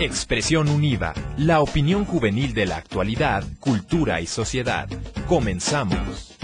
[0.00, 4.88] Expresión Univa, la opinión juvenil de la actualidad, cultura y sociedad.
[5.28, 6.38] Comenzamos.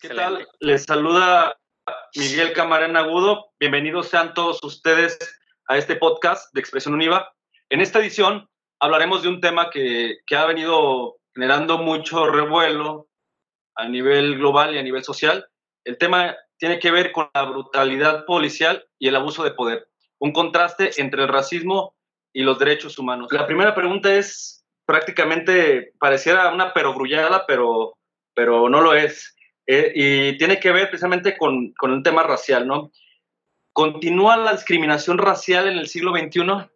[0.00, 0.46] ¿Qué tal?
[0.60, 1.58] Les saluda
[2.14, 3.50] Miguel Camarena Agudo.
[3.58, 5.18] Bienvenidos sean todos ustedes
[5.66, 7.32] a este podcast de Expresión Univa.
[7.68, 8.48] En esta edición
[8.78, 13.08] hablaremos de un tema que, que ha venido generando mucho revuelo
[13.74, 15.48] a nivel global y a nivel social.
[15.84, 19.89] El tema tiene que ver con la brutalidad policial y el abuso de poder
[20.20, 21.94] un contraste entre el racismo
[22.32, 23.28] y los derechos humanos.
[23.32, 27.96] La primera pregunta es prácticamente, pareciera una perogrullada, pero,
[28.34, 29.34] pero no lo es.
[29.66, 32.90] Eh, y tiene que ver precisamente con, con el tema racial, ¿no?
[33.72, 36.68] ¿Continúa la discriminación racial en el siglo XXI?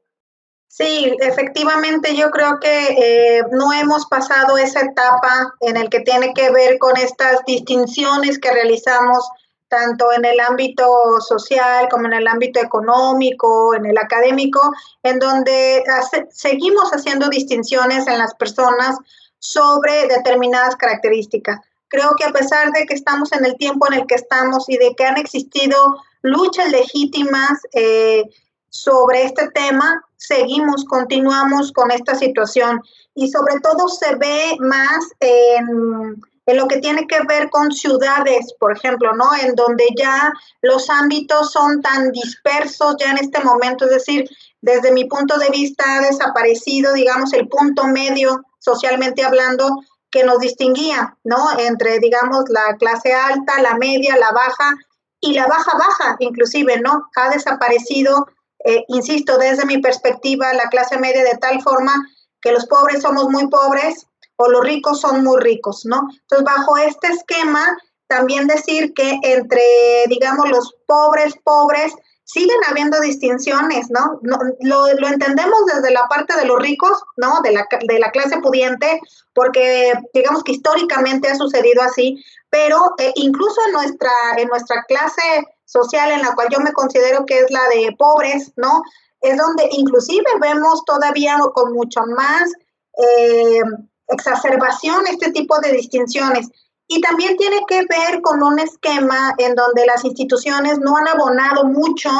[0.68, 6.32] Sí, efectivamente yo creo que eh, no hemos pasado esa etapa en el que tiene
[6.34, 9.29] que ver con estas distinciones que realizamos
[9.74, 10.87] tanto en el ámbito
[11.20, 14.60] social como en el ámbito económico, en el académico,
[15.02, 15.82] en donde
[16.30, 18.96] seguimos haciendo distinciones en las personas
[19.40, 21.59] sobre determinadas características.
[21.88, 24.76] Creo que a pesar de que estamos en el tiempo en el que estamos y
[24.76, 25.76] de que han existido
[26.23, 28.23] luchas legítimas eh,
[28.70, 32.80] sobre este tema, seguimos, continuamos con esta situación
[33.16, 38.54] y sobre todo se ve más en en lo que tiene que ver con ciudades,
[38.59, 39.34] por ejemplo, ¿no?
[39.34, 44.28] En donde ya los ámbitos son tan dispersos ya en este momento, es decir,
[44.60, 49.68] desde mi punto de vista ha desaparecido, digamos, el punto medio socialmente hablando
[50.10, 51.59] que nos distinguía, ¿no?
[51.59, 54.74] Entre, digamos, la clase alta, la media, la baja
[55.20, 57.10] y la baja baja, inclusive, ¿no?
[57.16, 58.26] Ha desaparecido,
[58.64, 61.92] eh, insisto, desde mi perspectiva, la clase media de tal forma
[62.40, 64.06] que los pobres somos muy pobres
[64.37, 66.09] o los ricos son muy ricos, ¿no?
[66.22, 69.62] Entonces, bajo este esquema, también decir que entre,
[70.09, 71.93] digamos, los pobres, pobres,
[72.25, 74.19] siguen habiendo distinciones, ¿no?
[74.22, 77.41] lo, entendemos desde la parte de los ricos, ¿no?
[77.43, 79.00] De la, de la clase pudiente,
[79.34, 85.47] porque digamos que históricamente ha sucedido así, pero eh, incluso en nuestra, en nuestra clase
[85.66, 88.82] social, en la cual yo me considero que es la de pobres, ¿no?
[89.20, 92.50] Es donde inclusive vemos todavía con mucho más...
[92.97, 93.60] Eh,
[94.09, 96.48] exacerbación este tipo de distinciones.
[96.87, 101.65] Y también tiene que ver con un esquema en donde las instituciones no han abonado
[101.65, 102.10] mucho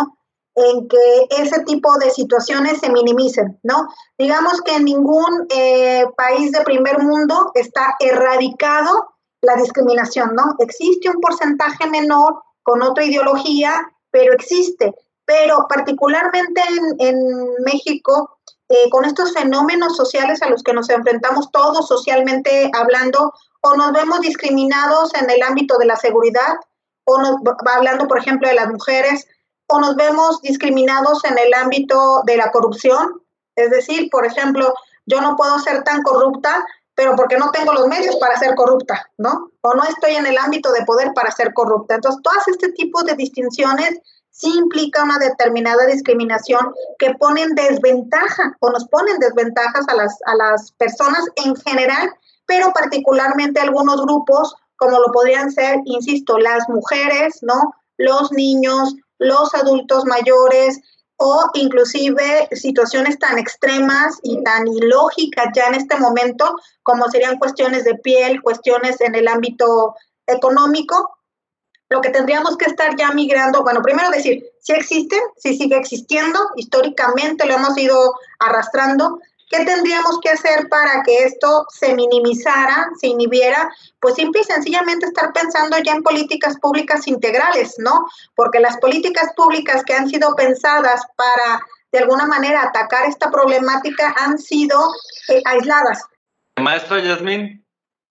[0.55, 3.89] en que ese tipo de situaciones se minimicen, ¿no?
[4.17, 10.55] Digamos que en ningún eh, país de primer mundo está erradicado la discriminación, ¿no?
[10.61, 14.95] Existe un porcentaje menor con otra ideología, pero existe.
[15.27, 16.61] Pero particularmente
[16.99, 22.71] en, en México eh, con estos fenómenos sociales a los que nos enfrentamos todos socialmente
[22.75, 26.55] hablando, o nos vemos discriminados en el ámbito de la seguridad,
[27.05, 27.37] o nos
[27.67, 29.27] hablando, por ejemplo, de las mujeres,
[29.67, 33.23] o nos vemos discriminados en el ámbito de la corrupción.
[33.57, 34.75] Es decir, por ejemplo,
[35.07, 36.65] yo no puedo ser tan corrupta,
[36.95, 39.51] pero porque no tengo los medios para ser corrupta, ¿no?
[39.63, 41.97] O no estoy en el ámbito de poder para ser corrupta.
[41.97, 43.99] Entonces, todas este tipo de distinciones
[44.35, 49.95] sí implica una determinada discriminación que pone en desventaja o nos pone en desventajas a
[49.95, 52.11] las, a las personas en general,
[52.45, 57.75] pero particularmente algunos grupos, como lo podrían ser, insisto, las mujeres, ¿no?
[57.97, 60.81] Los niños, los adultos mayores
[61.17, 67.85] o inclusive situaciones tan extremas y tan ilógicas ya en este momento como serían cuestiones
[67.85, 69.95] de piel, cuestiones en el ámbito
[70.27, 71.14] económico,
[71.91, 76.39] lo que tendríamos que estar ya migrando, bueno, primero decir, si existe, si sigue existiendo,
[76.57, 83.09] históricamente lo hemos ido arrastrando, ¿qué tendríamos que hacer para que esto se minimizara, se
[83.09, 83.71] inhibiera?
[84.01, 88.07] Pues simple y sencillamente estar pensando ya en políticas públicas integrales, ¿no?
[88.35, 91.61] Porque las políticas públicas que han sido pensadas para,
[91.93, 94.81] de alguna manera, atacar esta problemática han sido
[95.29, 96.03] eh, aisladas.
[96.59, 97.65] Maestra Yasmín,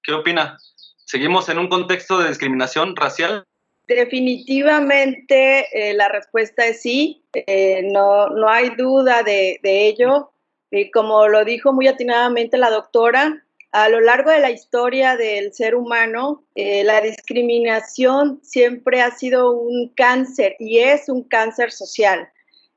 [0.04, 0.58] ¿qué opina?
[1.06, 3.46] ¿Seguimos en un contexto de discriminación racial?
[3.88, 10.32] Definitivamente eh, la respuesta es sí, eh, no, no, hay duda de, ello.
[10.72, 13.44] Y como lo dijo muy atinadamente la doctora,
[13.74, 19.52] a lo largo de la historia del ser humano, eh, la discriminación siempre ha sido
[19.52, 22.30] un cáncer y es un cáncer social,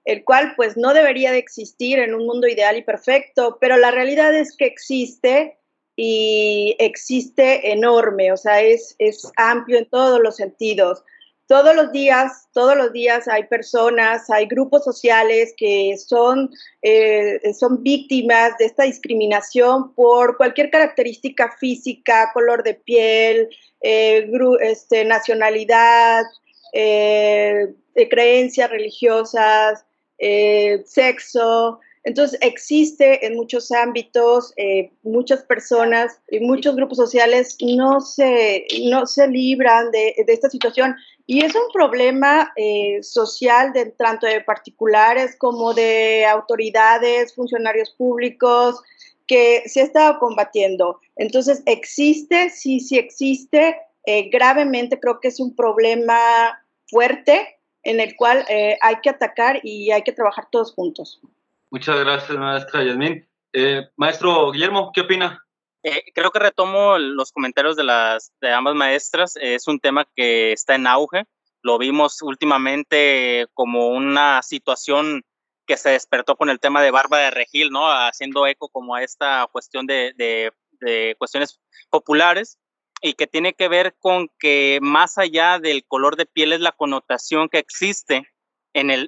[0.04, 3.92] el cual pues no debería de existir en un mundo ideal y perfecto, pero la
[3.92, 5.58] realidad es que existe
[5.96, 11.02] y existe enorme, o sea, es, es amplio en todos los sentidos.
[11.48, 16.50] Todos los días, todos los días hay personas, hay grupos sociales que son,
[16.82, 23.48] eh, son víctimas de esta discriminación por cualquier característica física, color de piel,
[23.80, 24.28] eh,
[24.62, 26.24] este, nacionalidad,
[26.72, 27.68] eh,
[28.10, 29.84] creencias religiosas,
[30.18, 31.80] eh, sexo.
[32.06, 39.06] Entonces existe en muchos ámbitos, eh, muchas personas y muchos grupos sociales no se, no
[39.06, 40.94] se libran de, de esta situación
[41.26, 48.80] y es un problema eh, social de, tanto de particulares como de autoridades, funcionarios públicos,
[49.26, 51.00] que se ha estado combatiendo.
[51.16, 56.16] Entonces, existe, sí, sí existe, eh, gravemente creo que es un problema
[56.86, 61.20] fuerte en el cual eh, hay que atacar y hay que trabajar todos juntos.
[61.70, 63.28] Muchas gracias, maestra Yasmín.
[63.96, 65.46] maestro Guillermo, ¿qué opina?
[65.82, 69.36] Eh, creo que retomo los comentarios de, las, de ambas maestras.
[69.40, 71.26] Es un tema que está en auge.
[71.62, 75.22] Lo vimos últimamente como una situación
[75.64, 77.88] que se despertó con el tema de Barba de Regil, ¿no?
[77.88, 81.60] Haciendo eco como a esta cuestión de, de, de cuestiones
[81.90, 82.58] populares
[83.00, 86.72] y que tiene que ver con que más allá del color de piel es la
[86.72, 88.28] connotación que existe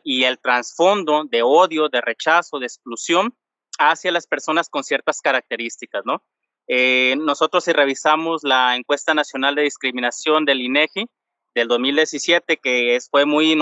[0.05, 3.35] y el trasfondo de odio, de rechazo, de exclusión
[3.79, 6.23] hacia las personas con ciertas características, ¿no?
[6.69, 11.07] Eh, nosotros si revisamos la encuesta nacional de discriminación del INEGI
[11.55, 13.53] del 2017, que fue muy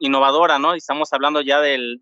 [0.00, 0.74] innovadora, ¿no?
[0.74, 2.00] Estamos hablando ya del,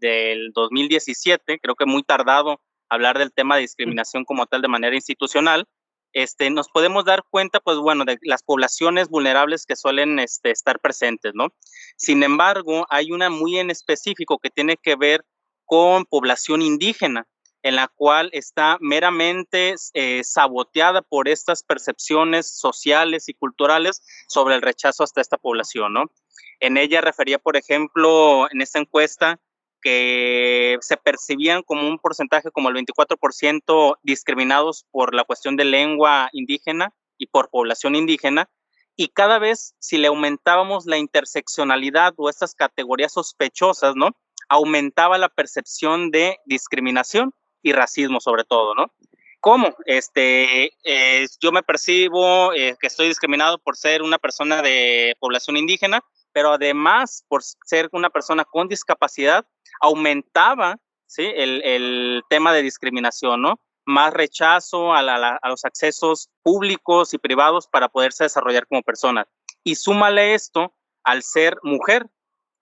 [0.54, 5.66] 2017, creo que muy tardado hablar del tema de discriminación como tal de manera institucional.
[6.12, 10.80] Este, nos podemos dar cuenta, pues bueno, de las poblaciones vulnerables que suelen este, estar
[10.80, 11.48] presentes, ¿no?
[11.96, 15.24] Sin embargo, hay una muy en específico que tiene que ver
[15.64, 17.26] con población indígena
[17.62, 24.62] en la cual está meramente eh, saboteada por estas percepciones sociales y culturales sobre el
[24.62, 26.10] rechazo hasta esta población, ¿no?
[26.58, 29.38] En ella refería, por ejemplo, en esta encuesta,
[29.82, 36.28] que se percibían como un porcentaje como el 24% discriminados por la cuestión de lengua
[36.32, 38.48] indígena y por población indígena,
[38.96, 44.10] y cada vez si le aumentábamos la interseccionalidad o estas categorías sospechosas, ¿no?
[44.48, 47.32] Aumentaba la percepción de discriminación
[47.62, 48.92] y racismo sobre todo, ¿no?
[49.40, 49.74] ¿Cómo?
[49.86, 55.56] Este, eh, yo me percibo eh, que estoy discriminado por ser una persona de población
[55.56, 59.46] indígena, pero además por ser una persona con discapacidad,
[59.80, 61.32] aumentaba ¿sí?
[61.34, 63.60] el, el tema de discriminación, ¿no?
[63.84, 69.26] Más rechazo a, a, los accesos públicos y privados para poderse desarrollar como persona.
[69.64, 72.06] Y súmale esto al ser mujer,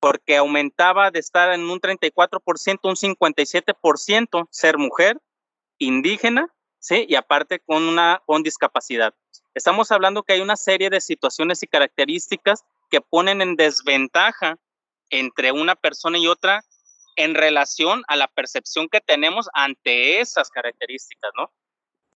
[0.01, 5.21] porque aumentaba de estar en un 34%, un 57% ser mujer,
[5.79, 7.05] indígena, ¿sí?
[7.09, 9.15] Y aparte con una con discapacidad.
[9.55, 14.57] Estamos hablando que hay una serie de situaciones y características que ponen en desventaja
[15.11, 16.63] entre una persona y otra
[17.17, 21.53] en relación a la percepción que tenemos ante esas características, ¿no?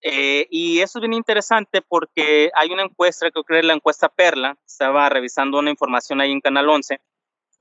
[0.02, 4.08] Eh, y eso es bien interesante porque hay una encuesta, creo que es la encuesta
[4.08, 7.00] Perla, estaba revisando una información ahí en Canal 11,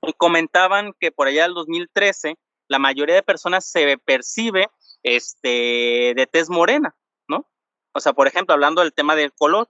[0.04, 2.38] y comentaban que por allá del 2013
[2.68, 4.70] la mayoría de personas se percibe
[5.04, 6.96] este, de tez morena,
[7.28, 7.48] ¿no?
[7.94, 9.70] O sea, por ejemplo, hablando del tema del color,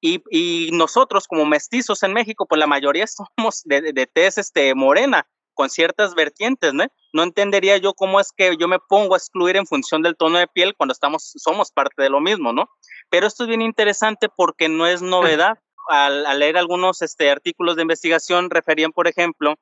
[0.00, 3.06] y, y nosotros como mestizos en México, pues la mayoría
[3.36, 6.86] somos de, de tez este, morena, con ciertas vertientes, ¿no?
[7.12, 10.38] No entendería yo cómo es que yo me pongo a excluir en función del tono
[10.38, 12.70] de piel cuando estamos, somos parte de lo mismo, ¿no?
[13.10, 15.58] Pero esto es bien interesante porque no es novedad.
[15.88, 19.56] Al, al leer algunos este, artículos de investigación referían, por ejemplo,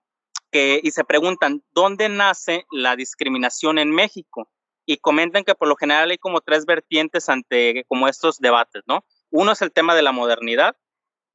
[0.52, 4.48] que, y se preguntan, ¿dónde nace la discriminación en México?
[4.86, 9.04] Y comentan que por lo general hay como tres vertientes ante como estos debates, ¿no?
[9.30, 10.76] Uno es el tema de la modernidad,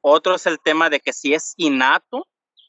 [0.01, 2.27] otro es el tema de que si es innato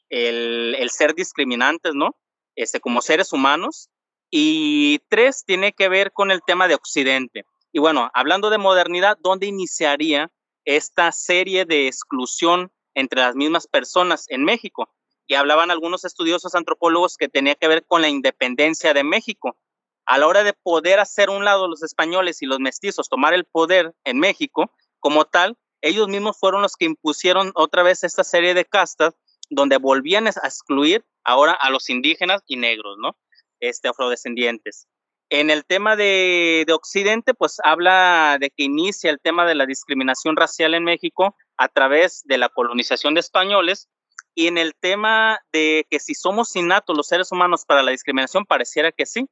[0.09, 2.15] el, el ser discriminantes, ¿no?
[2.55, 3.89] Este, como seres humanos.
[4.31, 7.45] Y tres tiene que ver con el tema de Occidente.
[7.71, 10.31] Y bueno, hablando de modernidad, ¿dónde iniciaría
[10.65, 14.89] esta serie de exclusión entre las mismas personas en México?
[15.27, 19.57] y hablaban algunos estudiosos antropólogos que tenía que ver con la independencia de México.
[20.05, 23.45] A la hora de poder hacer un lado los españoles y los mestizos tomar el
[23.45, 28.53] poder en México, como tal, ellos mismos fueron los que impusieron otra vez esta serie
[28.53, 29.13] de castas
[29.49, 33.15] donde volvían a excluir ahora a los indígenas y negros, ¿no?
[33.59, 34.87] Este, afrodescendientes.
[35.29, 39.65] En el tema de, de Occidente, pues habla de que inicia el tema de la
[39.65, 43.89] discriminación racial en México a través de la colonización de españoles
[44.35, 48.45] y en el tema de que si somos innatos los seres humanos para la discriminación,
[48.45, 49.27] pareciera que sí.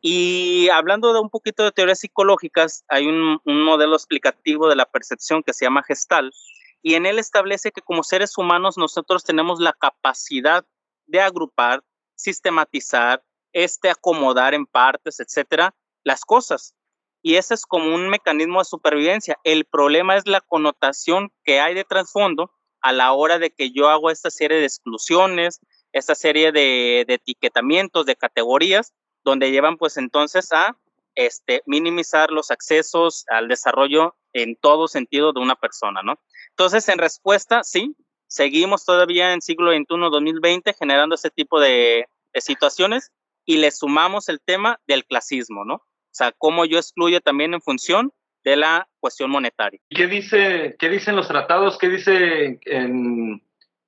[0.00, 5.42] Y hablando de un poquito de teorías psicológicas, hay un, modelo explicativo de la percepción
[5.42, 6.32] que se llama gestal,
[6.82, 10.64] y en él establece que como seres humanos nosotros tenemos la capacidad
[11.06, 11.82] de agrupar,
[12.14, 15.74] sistematizar, este, acomodar en partes, etcétera,
[16.04, 16.74] las cosas.
[17.20, 19.38] Y ese es como un mecanismo de supervivencia.
[19.42, 23.88] El problema es la connotación que hay de trasfondo a la hora de que yo
[23.88, 25.60] hago esta serie de exclusiones,
[25.92, 28.94] esta serie de, etiquetamientos, de categorías,
[29.28, 30.76] donde llevan pues entonces a
[31.14, 36.18] este, minimizar los accesos al desarrollo en todo sentido de una persona, ¿no?
[36.50, 43.10] Entonces, en respuesta, sí, seguimos todavía en siglo XXI, 2020, generando ese tipo de, situaciones
[43.44, 45.74] y le sumamos el tema del clasismo, ¿no?
[45.74, 48.12] O sea, cómo yo excluyo también en función
[48.44, 49.80] de la cuestión monetaria.
[49.90, 51.78] ¿Qué dice, qué dicen los tratados?
[51.78, 53.42] ¿Qué dice en,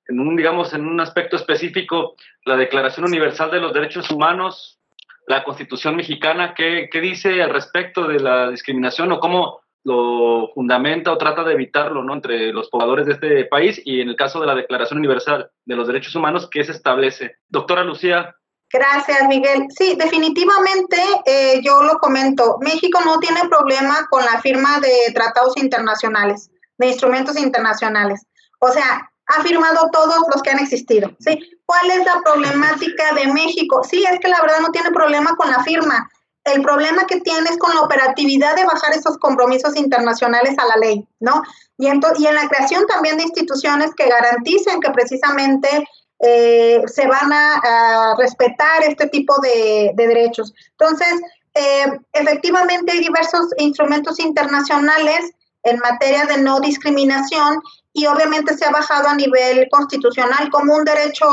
[0.09, 4.80] un, digamos, en un aspecto específico la Declaración Universal de los Derechos Humanos,
[5.27, 6.53] la Constitución mexicana?
[6.55, 11.53] ¿Qué, qué dice al respecto de la discriminación o cómo lo fundamenta o trata de
[11.53, 12.13] evitarlo ¿no?
[12.13, 15.75] entre los pobladores de este país y en el caso de la Declaración Universal de
[15.75, 17.37] los Derechos Humanos, ¿qué se establece?
[17.49, 18.35] Doctora Lucía.
[18.71, 19.65] Gracias, Miguel.
[19.69, 22.57] Sí, definitivamente eh, yo lo comento.
[22.61, 28.25] México no tiene problema con la firma de tratados internacionales, de instrumentos internacionales.
[28.59, 31.11] O sea, ha firmado todos los que han existido.
[31.19, 31.39] ¿sí?
[31.71, 33.81] ¿Cuál es la problemática de México?
[33.89, 36.09] Sí, es que la verdad no tiene problema con la firma
[36.43, 40.75] el problema que tiene es con la operatividad de bajar esos compromisos internacionales a la
[40.77, 41.43] ley, ¿no?
[41.77, 45.87] Y, y en la creación también de instituciones que garanticen que precisamente
[46.19, 50.53] eh, se van a, respetar este tipo de, derechos.
[50.71, 51.21] Entonces,
[51.53, 55.31] eh, efectivamente hay diversos instrumentos internacionales
[55.63, 57.61] en materia de no discriminación
[57.93, 61.25] y obviamente se ha bajado a nivel constitucional como un derecho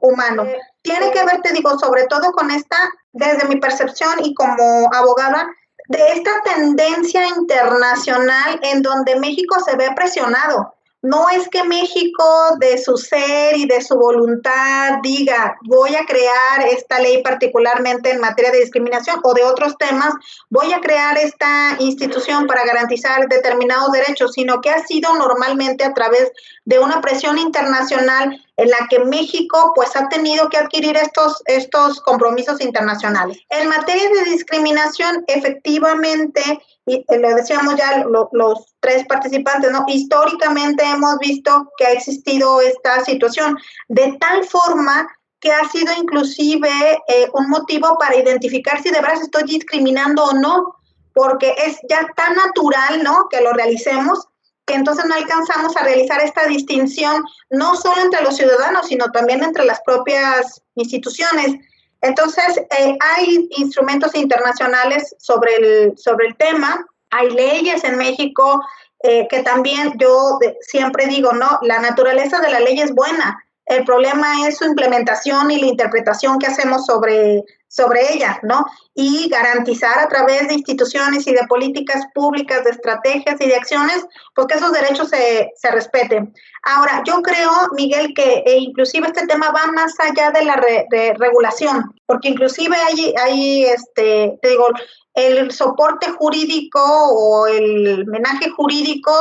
[0.00, 0.44] humano.
[0.82, 2.76] Tiene que ver, te digo, sobre todo con esta,
[3.12, 5.48] desde mi percepción y como abogada,
[5.88, 10.75] de esta tendencia internacional en donde México se ve presionado.
[11.06, 12.24] No es que México
[12.58, 18.20] de su ser y de su voluntad diga, voy a crear esta ley particularmente en
[18.20, 20.12] materia de discriminación o de otros temas,
[20.50, 25.94] voy a crear esta institución para garantizar determinados derechos, sino que ha sido normalmente a
[25.94, 26.32] través
[26.64, 32.00] de una presión internacional en la que México pues ha tenido que adquirir estos, estos
[32.00, 33.38] compromisos internacionales.
[33.50, 36.42] En materia de discriminación, efectivamente,
[36.86, 39.84] y eh, lo decíamos ya los tres participantes, ¿no?
[39.88, 45.06] Históricamente hemos visto que ha existido esta situación de tal forma
[45.40, 46.70] que ha sido inclusive
[47.08, 50.76] eh, un motivo para identificar si de verdad estoy discriminando o no,
[51.12, 53.28] porque es ya tan natural, ¿no?
[53.28, 54.28] Que lo realicemos
[54.64, 59.42] que entonces no alcanzamos a realizar esta distinción no solo entre los ciudadanos, sino también
[59.42, 61.60] entre las propias instituciones.
[62.00, 68.60] Entonces, eh, hay instrumentos internacionales sobre el, sobre el tema, hay leyes en México
[69.02, 71.58] eh, que también yo siempre digo, ¿no?
[71.62, 76.38] La naturaleza de la ley es buena, el problema es su implementación y la interpretación
[76.38, 77.42] que hacemos sobre,
[77.76, 78.64] sobre ella, ¿no?
[78.94, 84.06] Y garantizar a través de instituciones y de políticas públicas, de estrategias y de acciones,
[84.34, 86.32] pues que esos derechos se, se respeten.
[86.62, 90.56] Ahora, yo creo, Miguel, que e inclusive este tema va más allá de la
[90.90, 94.66] de regulación, porque inclusive hay, hay este, te digo,
[95.12, 99.12] el soporte jurídico o el menaje jurídico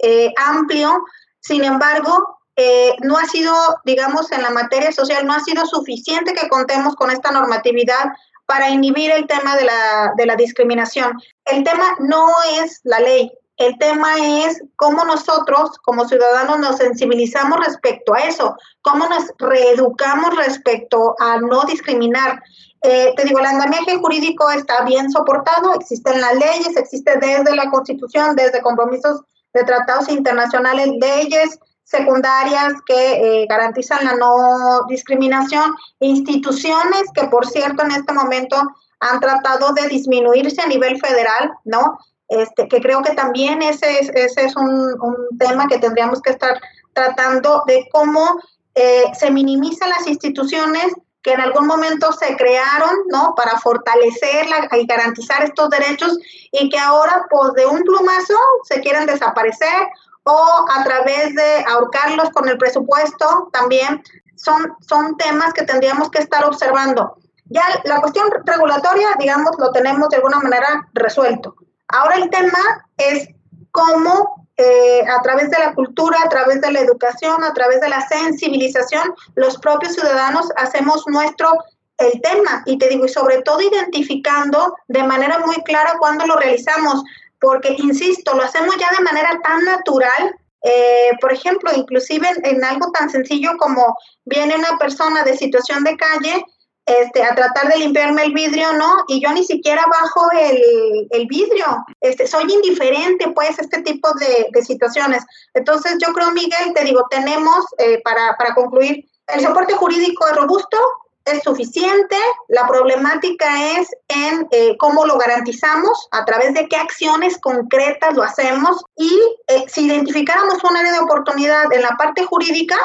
[0.00, 0.98] eh, amplio,
[1.40, 3.54] sin embargo, eh, no ha sido,
[3.86, 8.12] digamos, en la materia social, no ha sido suficiente que contemos con esta normatividad
[8.44, 11.18] para inhibir el tema de la, de la discriminación.
[11.46, 12.26] El tema no
[12.60, 14.10] es la ley, el tema
[14.44, 21.38] es cómo nosotros como ciudadanos nos sensibilizamos respecto a eso, cómo nos reeducamos respecto a
[21.38, 22.42] no discriminar.
[22.82, 27.70] Eh, te digo, el andamiaje jurídico está bien soportado, existen las leyes, existe desde la
[27.70, 29.22] Constitución, desde compromisos
[29.54, 31.58] de tratados internacionales, leyes
[31.90, 38.56] secundarias que eh, garantizan la no discriminación, instituciones que por cierto en este momento
[39.00, 41.98] han tratado de disminuirse a nivel federal, ¿no?
[42.28, 46.30] Este, que creo que también ese es, ese es un, un tema que tendríamos que
[46.30, 46.60] estar
[46.92, 48.38] tratando de cómo
[48.76, 53.34] eh, se minimizan las instituciones que en algún momento se crearon, ¿no?
[53.34, 56.16] Para fortalecerla y garantizar estos derechos
[56.52, 59.88] y que ahora, pues de un plumazo, se quieren desaparecer
[60.24, 64.02] o a través de ahorcarlos con el presupuesto también
[64.36, 67.16] son, son temas que tendríamos que estar observando.
[67.46, 71.56] Ya la cuestión regulatoria, digamos, lo tenemos de alguna manera resuelto.
[71.88, 73.28] Ahora el tema es
[73.72, 77.88] cómo eh, a través de la cultura, a través de la educación, a través de
[77.88, 81.50] la sensibilización, los propios ciudadanos hacemos nuestro
[81.96, 86.36] el tema y te digo, y sobre todo identificando de manera muy clara cuando lo
[86.36, 87.02] realizamos,
[87.40, 90.34] porque, insisto, lo hacemos ya de manera tan natural.
[90.62, 95.96] Eh, por ejemplo, inclusive en, algo tan sencillo como viene una persona de situación de
[95.96, 96.44] calle
[96.84, 99.04] este, a tratar de limpiarme el vidrio, ¿no?
[99.08, 101.66] Y yo ni siquiera bajo el, vidrio.
[102.00, 105.24] Este, soy indiferente, pues, a este tipo de, situaciones.
[105.54, 110.36] Entonces, yo creo, Miguel, te digo, tenemos, eh, para, para concluir, El soporte jurídico es
[110.36, 110.76] robusto,
[111.24, 112.16] es suficiente.
[112.48, 118.22] La problemática es en eh, cómo lo garantizamos, a través de qué acciones concretas lo
[118.22, 119.10] hacemos y
[119.48, 122.76] eh, si identificáramos un área de oportunidad en la parte jurídica,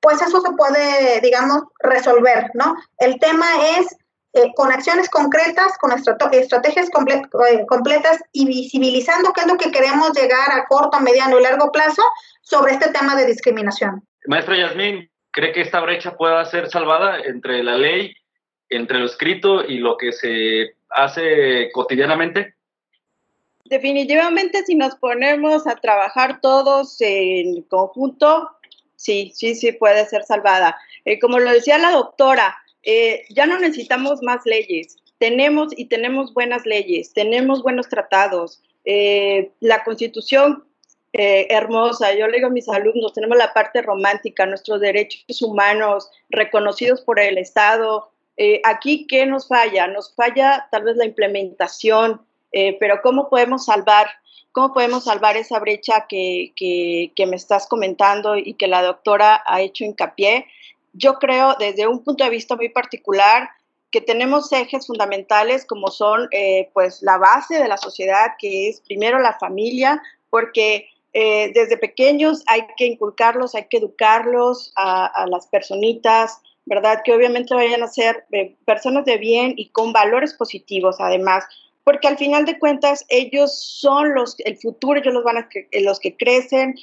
[0.00, 2.76] pues eso se puede, digamos, resolver, ¿no?
[2.98, 3.46] El tema
[3.78, 3.96] es
[4.34, 10.52] eh, con acciones concretas, con estrategias completas y visibilizando qué es lo que queremos llegar
[10.52, 12.02] a corto, mediano y largo plazo
[12.42, 14.06] sobre este tema de discriminación.
[14.26, 18.12] Maestra Yasmín, ¿Cree que esta brecha pueda ser salvada entre la ley,
[18.70, 22.56] entre lo escrito y lo que se hace cotidianamente?
[23.64, 28.50] Definitivamente si nos ponemos a trabajar todos en conjunto,
[28.96, 30.76] sí, sí, sí puede ser salvada.
[31.04, 34.96] Eh, como lo decía la doctora, eh, ya no necesitamos más leyes.
[35.18, 38.60] Tenemos y tenemos buenas leyes, tenemos buenos tratados.
[38.84, 40.64] Eh, la constitución
[41.18, 42.14] eh, hermosa.
[42.14, 47.18] Yo le digo a mis alumnos, tenemos la parte romántica, nuestros derechos humanos reconocidos por
[47.18, 48.12] el Estado.
[48.36, 49.88] Eh, aquí, ¿qué nos falla?
[49.88, 52.20] Nos falla tal vez la implementación,
[52.52, 54.06] eh, pero ¿cómo podemos salvar?
[54.52, 59.42] ¿Cómo podemos salvar esa brecha que, que, que me estás comentando y que la doctora
[59.44, 60.46] ha hecho hincapié?
[60.92, 63.50] Yo creo, desde un punto de vista muy particular,
[63.90, 66.28] que tenemos ejes fundamentales como son
[66.74, 72.42] pues la base de la sociedad, que es primero la familia, porque eh, desde pequeños
[72.46, 77.00] hay que inculcarlos, hay que educarlos a, las personitas, ¿verdad?
[77.04, 81.44] Que obviamente vayan a ser eh, personas de bien y con valores positivos además,
[81.82, 85.82] porque al final de cuentas ellos son los, el futuro, ellos los, van a, eh,
[85.82, 86.74] los que crecen,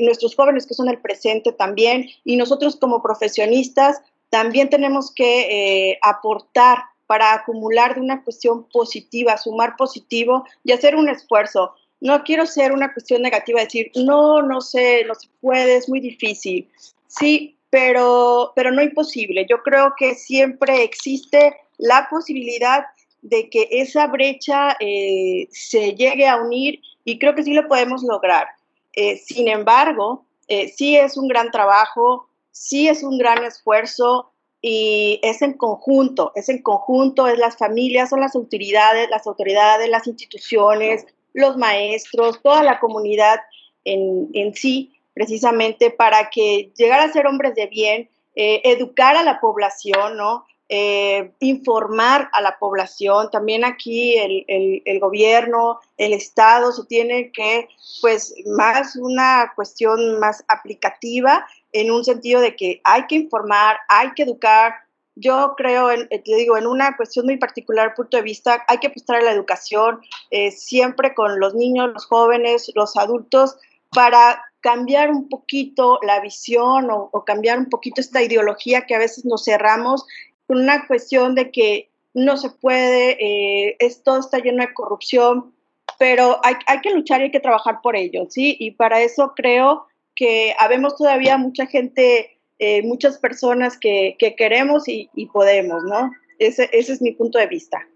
[0.00, 4.00] nuestros jóvenes que son el presente también, y nosotros como profesionistas
[4.30, 11.08] también tenemos que aportar para acumular de una cuestión positiva, sumar positivo y hacer un
[11.08, 15.88] esfuerzo no quiero ser una cuestión negativa, decir, no, no sé, no se puede, es
[15.88, 16.68] muy difícil.
[17.08, 19.46] Sí, pero, pero no imposible.
[19.48, 22.84] Yo creo que siempre existe la posibilidad
[23.22, 28.02] de que esa brecha eh, se llegue a unir y creo que sí lo podemos
[28.02, 28.48] lograr.
[28.92, 35.20] Eh, sin embargo, eh, sí es un gran trabajo, sí es un gran esfuerzo y
[35.22, 40.06] es en conjunto, es en conjunto, es las familias, son las autoridades, las autoridades, las
[40.06, 43.40] instituciones, los maestros, toda la comunidad
[43.84, 49.40] en, sí, precisamente para que llegar a ser hombres de bien, eh, educar a la
[49.40, 50.46] población, ¿no?
[50.70, 53.30] Eh, informar a la población.
[53.30, 57.68] También aquí el, el, gobierno, el Estado se tiene que,
[58.00, 64.12] pues, más una cuestión más aplicativa en un sentido de que hay que informar, hay
[64.14, 64.74] que educar,
[65.16, 68.78] yo creo, en, eh, te digo, en una cuestión muy particular punto de vista, hay
[68.78, 70.00] que apostar a la educación
[70.30, 73.56] eh, siempre con los niños, los jóvenes, los adultos,
[73.90, 79.24] para cambiar un poquito la visión o, cambiar un poquito esta ideología que a veces
[79.24, 80.04] nos cerramos
[80.46, 85.54] con una cuestión de que no se puede, eh, esto está lleno de corrupción,
[85.98, 88.56] pero hay, hay que luchar y hay que trabajar por ello, ¿sí?
[88.58, 95.08] Y para eso creo que habemos todavía mucha gente eh, muchas personas que, queremos y,
[95.32, 96.10] podemos, ¿no?
[96.38, 97.86] Ese, es mi punto de vista.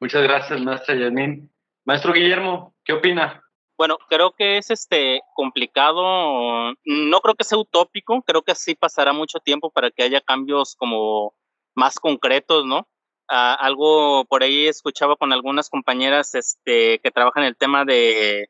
[0.00, 1.50] Muchas gracias, maestra Yasmín.
[1.84, 3.42] Maestro Guillermo, ¿qué opina?
[3.76, 9.12] Bueno, creo que es este complicado, no creo que sea utópico, creo que sí pasará
[9.12, 11.34] mucho tiempo para que haya cambios como
[11.74, 12.86] más concretos, ¿no?
[13.28, 18.48] Ah, algo por ahí escuchaba con algunas compañeras este, que trabajan en el tema de,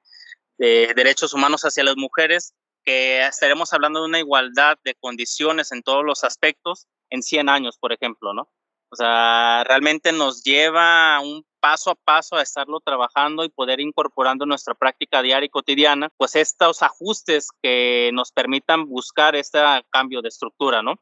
[0.58, 5.82] de derechos humanos hacia las mujeres, que estaremos hablando de una igualdad de condiciones en
[5.82, 8.48] todos los aspectos en 100 años, por ejemplo, ¿no?
[8.90, 14.44] O sea, realmente nos lleva un paso a paso a estarlo trabajando y poder incorporando
[14.44, 19.58] en nuestra práctica diaria y cotidiana, pues estos ajustes que nos permitan buscar este
[19.90, 21.00] cambio de estructura, ¿no?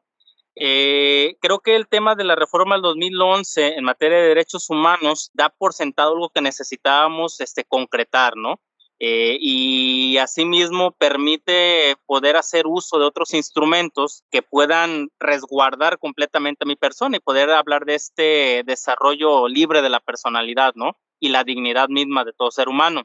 [0.55, 5.31] Eh, creo que el tema de la reforma del 2011 en materia de derechos humanos
[5.33, 8.59] da por sentado algo que necesitábamos este, concretar, ¿no?
[9.05, 16.67] Eh, y asimismo permite poder hacer uso de otros instrumentos que puedan resguardar completamente a
[16.67, 20.95] mi persona y poder hablar de este desarrollo libre de la personalidad, ¿no?
[21.19, 23.03] Y la dignidad misma de todo ser humano.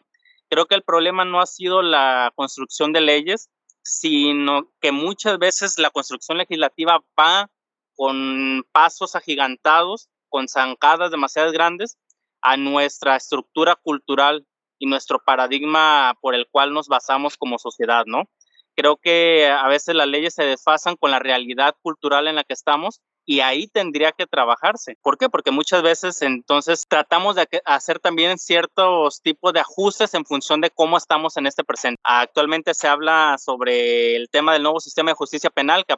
[0.48, 3.50] Creo que el problema no ha sido la construcción de leyes,
[3.82, 7.50] sino que muchas veces la construcción legislativa va
[7.96, 11.98] con pasos agigantados, con zancadas demasiado grandes
[12.40, 14.46] a nuestra estructura cultural
[14.78, 18.24] y nuestro paradigma por el cual nos basamos como sociedad, ¿no?
[18.76, 22.54] Creo que a veces las leyes se desfasan con la realidad cultural en la que
[22.54, 24.96] estamos y ahí tendría que trabajarse.
[25.02, 25.28] ¿Por qué?
[25.28, 30.70] Porque muchas veces entonces tratamos de hacer también ciertos tipos de ajustes en función de
[30.70, 32.00] cómo estamos en este presente.
[32.04, 35.96] Actualmente se habla sobre el tema del nuevo sistema de justicia penal que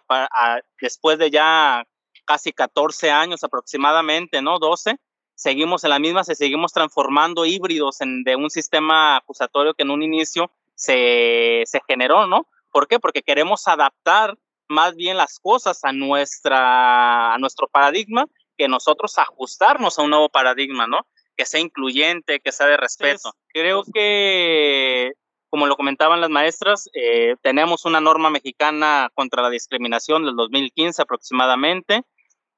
[0.81, 1.85] después de ya
[2.25, 4.59] casi 14 años aproximadamente, ¿no?
[4.59, 4.97] 12,
[5.41, 9.91] seguimos en la misma, se seguimos transformando híbridos en, de un sistema acusatorio que en
[9.91, 12.47] un inicio se, se generó, ¿no?
[12.71, 13.01] ¿Por qué?
[13.01, 14.37] Porque queremos adaptar
[14.69, 18.27] más bien las cosas a, nuestra, a nuestro paradigma
[18.59, 21.07] que nosotros ajustarnos a un nuevo paradigma, ¿no?
[21.39, 23.33] Que sea incluyente, que sea de respeto.
[23.49, 25.15] Creo que,
[25.49, 31.01] como lo comentaban las maestras, eh, tenemos una norma mexicana contra la discriminación del 2015
[31.01, 32.03] aproximadamente.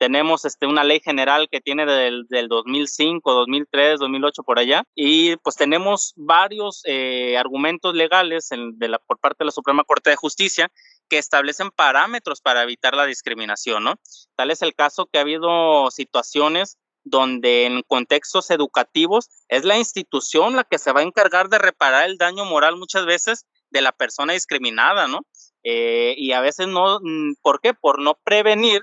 [0.02, 4.82] Tenemos este, una ley general que tiene del, del 2005, 2003, 2008 por allá.
[4.96, 10.10] Y pues tenemos varios eh, argumentos legales de la, por parte de la Suprema Corte
[10.10, 10.72] de Justicia
[11.08, 13.94] que establecen parámetros para evitar la discriminación, ¿no?
[14.34, 20.56] Tal es el caso que ha habido situaciones donde en contextos educativos es la institución
[20.56, 23.92] la que se va a encargar de reparar el daño moral muchas veces de la
[23.92, 25.20] persona discriminada, ¿no?
[25.62, 27.72] Eh, y a veces no, mm, ¿por qué?
[27.72, 28.82] Por no prevenir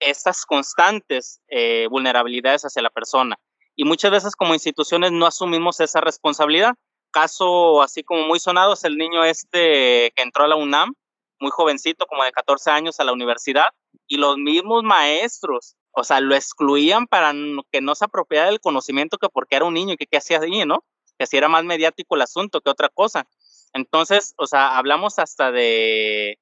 [0.00, 3.36] estas constantes eh, vulnerabilidades hacia la persona.
[3.76, 6.74] Y muchas veces como instituciones no asumimos esa responsabilidad.
[7.10, 10.94] Caso así como muy sonado es el niño este que entró a la UNAM,
[11.40, 13.66] muy jovencito, como de 14 años a la universidad,
[14.06, 17.32] y los mismos maestros, o sea, lo excluían para
[17.70, 20.40] que no se apropiara del conocimiento que porque era un niño y que qué hacía
[20.40, 20.84] ahí, ¿no?
[21.18, 23.26] Que así era más mediático el asunto que otra cosa.
[23.72, 26.38] Entonces, o sea, hablamos hasta de,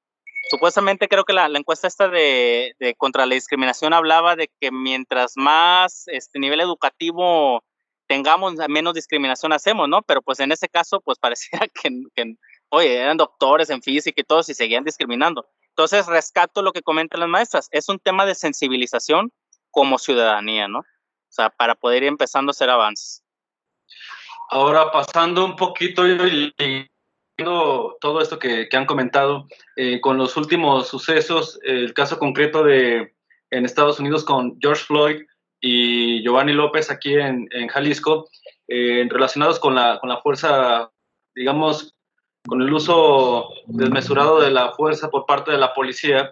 [0.52, 6.04] supuestamente creo que la, encuesta esta de, contra la discriminación hablaba de que mientras más
[6.08, 7.64] este nivel educativo
[8.06, 10.02] tengamos, menos discriminación hacemos, ¿no?
[10.02, 12.34] Pero pues en ese caso, pues pareciera que,
[12.68, 15.48] oye, eran doctores en física y todos y seguían discriminando.
[15.68, 17.68] Entonces, rescato lo que comentan las maestras.
[17.70, 19.32] Es un tema de sensibilización
[19.70, 20.80] como ciudadanía, ¿no?
[20.80, 23.24] O sea, para poder ir empezando a hacer avances.
[24.50, 26.52] Ahora, pasando un poquito y
[27.36, 33.14] todo esto que, han comentado, eh, con los últimos sucesos, el caso concreto de
[33.50, 35.22] en Estados Unidos con George Floyd
[35.60, 38.28] y Giovanni López aquí en, Jalisco,
[38.66, 40.90] eh, relacionados con la, con la fuerza,
[41.34, 41.94] digamos,
[42.46, 46.30] con el uso desmesurado de la fuerza por parte de la policía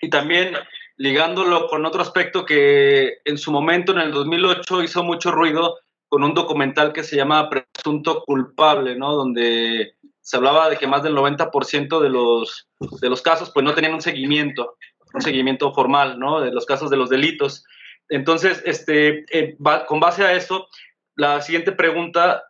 [0.00, 0.54] y también
[0.96, 6.22] ligándolo con otro aspecto que en su momento, en el 2008, hizo mucho ruido con
[6.22, 9.14] un documental que se llama Presunto Culpable, ¿no?
[9.14, 12.66] Donde se hablaba de que más del 90% de los,
[13.00, 14.76] de los casos pues no tenían un seguimiento,
[15.14, 16.40] un seguimiento formal, ¿no?
[16.40, 17.64] De los casos de los delitos.
[18.08, 20.66] Entonces, este, eh, con base a eso,
[21.14, 22.42] la siguiente pregunta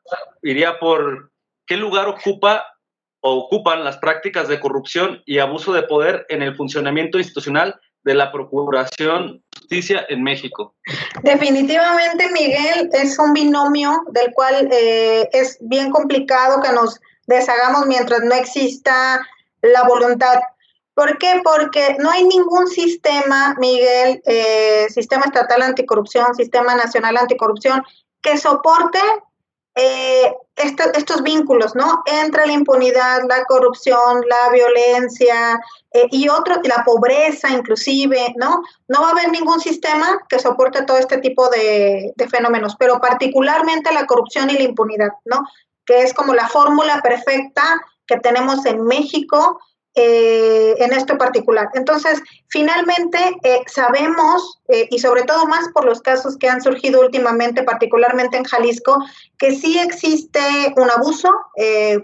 [0.43, 1.31] iría por
[1.67, 2.65] qué lugar ocupa
[3.21, 8.33] ocupan las prácticas de corrupción y abuso de poder en el funcionamiento institucional de la
[8.33, 10.77] Procuración Justicia en México.
[11.23, 18.21] Definitivamente, Miguel, es un binomio del cual eh, es bien complicado que nos deshagamos mientras
[18.23, 19.21] no exista
[19.63, 20.39] la voluntad.
[20.95, 21.43] ¿Por qué?
[21.45, 27.83] Porque no hay ningún sistema, Miguel, eh, sistema estatal anticorrupción, sistema nacional anticorrupción,
[28.23, 28.99] que soporte
[29.75, 32.03] eh, estos vínculos, ¿no?
[32.07, 35.61] Entre la impunidad, la corrupción, la violencia
[35.93, 38.63] eh, y otro, la pobreza inclusive, ¿no?
[38.89, 42.99] No va a haber ningún sistema que soporte todo este tipo de, de fenómenos, pero
[43.01, 45.45] particularmente la corrupción y la impunidad, ¿no?
[45.87, 47.63] Que es como la fórmula perfecta
[48.07, 49.59] que tenemos en México
[49.99, 51.71] eh, en esto particular.
[51.73, 57.01] Entonces, finalmente eh, sabemos, eh, y sobre todo más por los casos que han surgido
[57.01, 58.99] últimamente, particularmente en Jalisco,
[59.39, 60.39] que sí existe
[60.77, 61.31] un abuso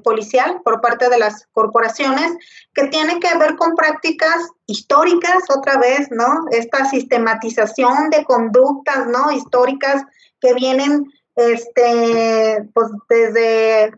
[0.05, 2.33] policial por parte de las corporaciones
[2.73, 6.47] que tiene que ver con prácticas históricas, otra vez, ¿no?
[6.51, 9.31] Esta sistematización de conductas, ¿no?
[9.31, 10.03] Históricas
[10.41, 13.93] que vienen este, pues desde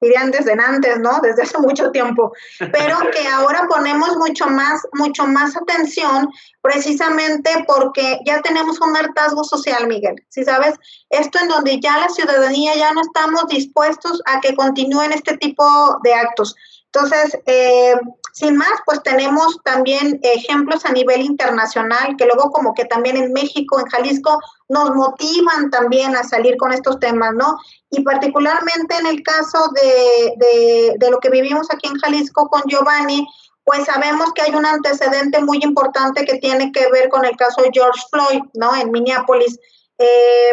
[0.00, 1.20] dirían desde antes, ¿no?
[1.22, 6.28] Desde hace mucho tiempo, pero que ahora ponemos mucho más, mucho más atención
[6.60, 10.14] precisamente porque ya tenemos un hartazgo social, Miguel.
[10.28, 10.74] Si sabes,
[11.10, 15.64] esto en donde ya la ciudadanía ya no estamos dispuestos a que continúen este tipo
[16.02, 16.54] de actos.
[16.92, 17.94] Entonces, eh,
[18.32, 23.32] sin más, pues tenemos también ejemplos a nivel internacional que luego como que también en
[23.32, 27.56] México, en Jalisco, nos motivan también a salir con estos temas, ¿no?
[27.90, 33.26] Y particularmente en el caso de, de, lo que vivimos aquí en Jalisco con Giovanni,
[33.64, 37.62] pues sabemos que hay un antecedente muy importante que tiene que ver con el caso
[37.62, 38.74] de George Floyd, ¿no?
[38.76, 39.58] En Minneapolis.
[39.98, 40.52] Eh,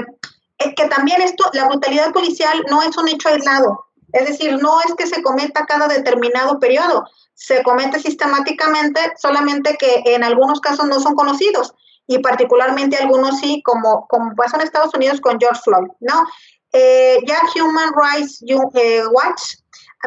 [0.75, 3.86] que también esto, la brutalidad policial no es un hecho aislado.
[4.13, 10.04] Es decir, no es que se cometa cada determinado periodo, se comete sistemáticamente, solamente que
[10.06, 11.73] en algunos casos no son conocidos.
[12.08, 16.26] Y particularmente algunos sí, como, como pasó en Estados Unidos con George Floyd, ¿no?
[16.74, 18.44] Eh, ya Human Rights
[18.76, 19.56] eh, Watch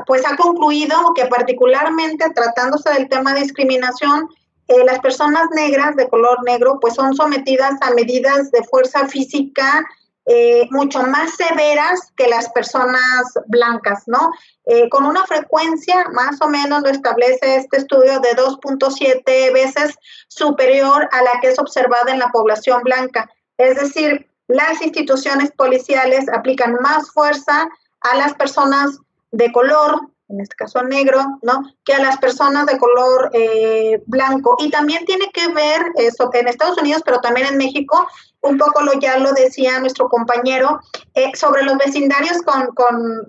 [0.06, 4.28] pues ha concluido que particularmente tratándose del tema de discriminación,
[4.68, 9.84] eh, las personas negras de color negro pues son sometidas a medidas de fuerza física
[10.30, 14.30] eh, mucho más severas que las personas blancas, ¿no?
[14.66, 19.94] Eh, con una frecuencia más o menos lo establece este estudio de 2.7 veces
[20.28, 23.30] superior a la que es observada en la población blanca.
[23.56, 27.66] Es decir, las instituciones policiales aplican más fuerza
[28.00, 28.98] a las personas
[29.30, 31.62] de color, en este caso negro, ¿no?
[31.84, 34.56] Que a las personas de color eh, blanco.
[34.58, 38.06] Y también tiene que ver eso en Estados Unidos, pero también en México,
[38.42, 40.80] un poco lo ya lo decía nuestro compañero,
[41.14, 43.26] eh, sobre los vecindarios con, con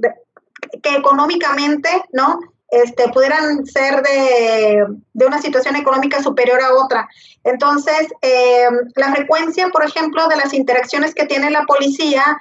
[0.84, 2.40] que económicamente, ¿no?
[2.72, 7.10] Este, pudieran ser de, de, una situación económica superior a otra.
[7.44, 12.38] Entonces, eh, la frecuencia, por ejemplo, de las interacciones que tiene la policía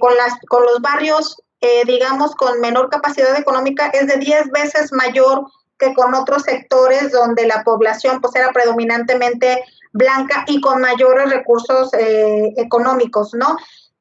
[0.00, 4.92] con, las, con los barrios eh, digamos, con menor capacidad económica es de 10 veces
[4.92, 5.44] mayor
[5.78, 11.92] que con otros sectores donde la población pues era predominantemente blanca y con mayores recursos
[11.94, 13.56] eh, económicos, ¿no?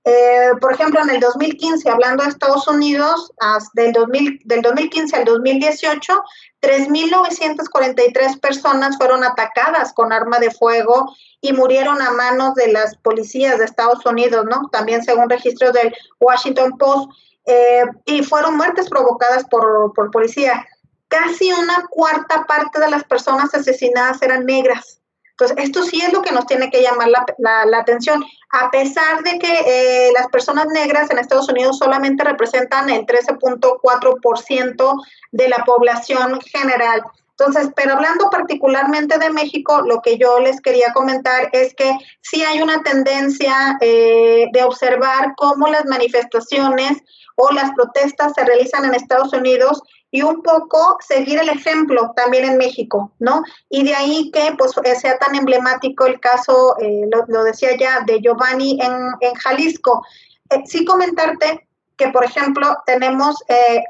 [0.09, 3.29] Eh, por ejemplo, en el 2015, hablando de Estados Unidos,
[3.73, 6.23] del, 2000, del 2015 al 2018,
[6.61, 13.59] 3.943 personas fueron atacadas con arma de fuego y murieron a manos de las policías
[13.59, 14.69] de Estados Unidos, ¿no?
[14.71, 17.11] También según registros del Washington Post.
[17.47, 20.67] Eh, y fueron muertes provocadas por, por policía.
[21.07, 24.99] Casi una cuarta parte de las personas asesinadas eran negras.
[25.31, 27.23] Entonces, esto sí es lo que nos tiene que llamar la,
[27.65, 32.89] la, atención, a pesar de que eh, las personas negras en Estados Unidos solamente representan
[32.89, 37.03] el 13.4% de la población general.
[37.39, 42.43] Entonces, pero hablando particularmente de México, lo que yo les quería comentar es que sí
[42.43, 46.97] hay una tendencia eh, de observar cómo las manifestaciones
[47.37, 52.45] o las protestas se realizan en Estados Unidos y un poco seguir el ejemplo también
[52.45, 53.43] en México, ¿no?
[53.69, 58.01] Y de ahí que pues eh, sea tan emblemático el caso, eh, lo, decía ya,
[58.05, 60.03] de Giovanni en, en Jalisco.
[60.49, 63.37] Eh, sí comentarte que, por ejemplo, tenemos,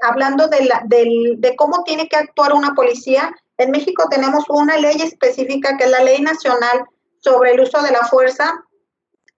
[0.02, 5.02] hablando de, la, de cómo tiene que actuar una policía, en México tenemos una ley
[5.02, 6.86] específica que es la Ley Nacional
[7.20, 8.64] sobre el uso de la fuerza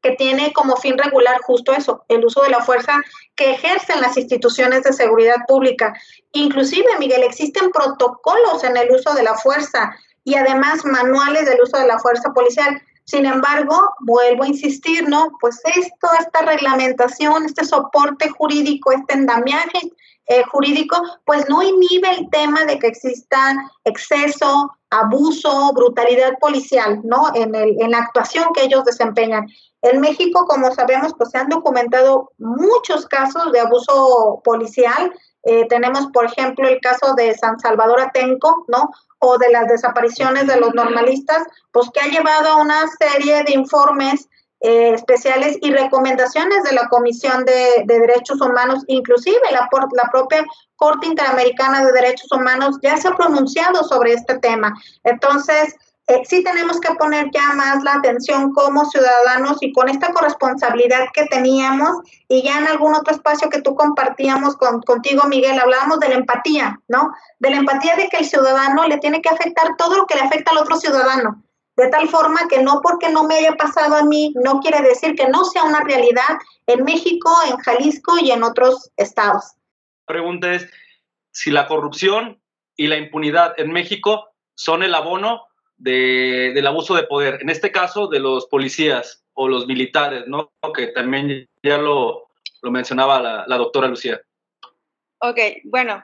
[0.02, 3.02] que tiene como fin regular justo eso, el uso de la fuerza
[3.36, 5.94] que ejercen las instituciones de seguridad pública.
[6.32, 11.78] Inclusive, Miguel, existen protocolos en el uso de la fuerza y además manuales del uso
[11.78, 12.82] de la fuerza policial.
[13.06, 15.32] Sin embargo, vuelvo a insistir, ¿no?
[15.42, 19.92] Pues esto, esta reglamentación, este soporte jurídico, este endamiaje
[20.28, 27.32] eh, jurídico, pues no inhibe el tema de que exista exceso, abuso, brutalidad policial, ¿no?
[27.34, 29.48] En, el, en la actuación que ellos desempeñan.
[29.82, 35.14] En México, como sabemos, pues se han documentado muchos casos de abuso policial.
[35.44, 38.90] Eh, tenemos, por ejemplo, el caso de San Salvador Atenco, ¿no?
[39.20, 43.54] O de las desapariciones de los normalistas, pues que ha llevado a una serie de
[43.54, 44.28] informes
[44.62, 51.08] eh, especiales y recomendaciones de la Comisión de, Derechos Humanos, inclusive la, la propia Corte
[51.08, 54.74] Interamericana de Derechos Humanos ya se ha pronunciado sobre este tema.
[55.06, 55.76] Entonces,
[56.10, 61.06] eh, sí tenemos que poner ya más la atención como ciudadanos y con esta corresponsabilidad
[61.14, 66.00] que teníamos y ya en algún otro espacio que tú compartíamos con, contigo, Miguel, hablábamos
[66.00, 67.12] de la empatía, ¿no?
[67.38, 70.22] De la empatía de que el ciudadano le tiene que afectar todo lo que le
[70.22, 71.44] afecta al otro ciudadano.
[71.78, 75.14] De tal forma que no porque no me haya pasado a mí, no quiere decir
[75.14, 79.54] que no sea una realidad en México, en Jalisco y en otros estados.
[80.08, 80.68] La pregunta es
[81.32, 82.42] si la corrupción
[82.76, 85.49] y la impunidad en México son el abono
[85.80, 90.52] de, del abuso de poder, en este caso de los policías o los militares, ¿no?
[90.76, 92.30] Que también ya lo,
[92.62, 94.22] lo mencionaba la, doctora Lucía.
[95.22, 96.04] Ok, bueno,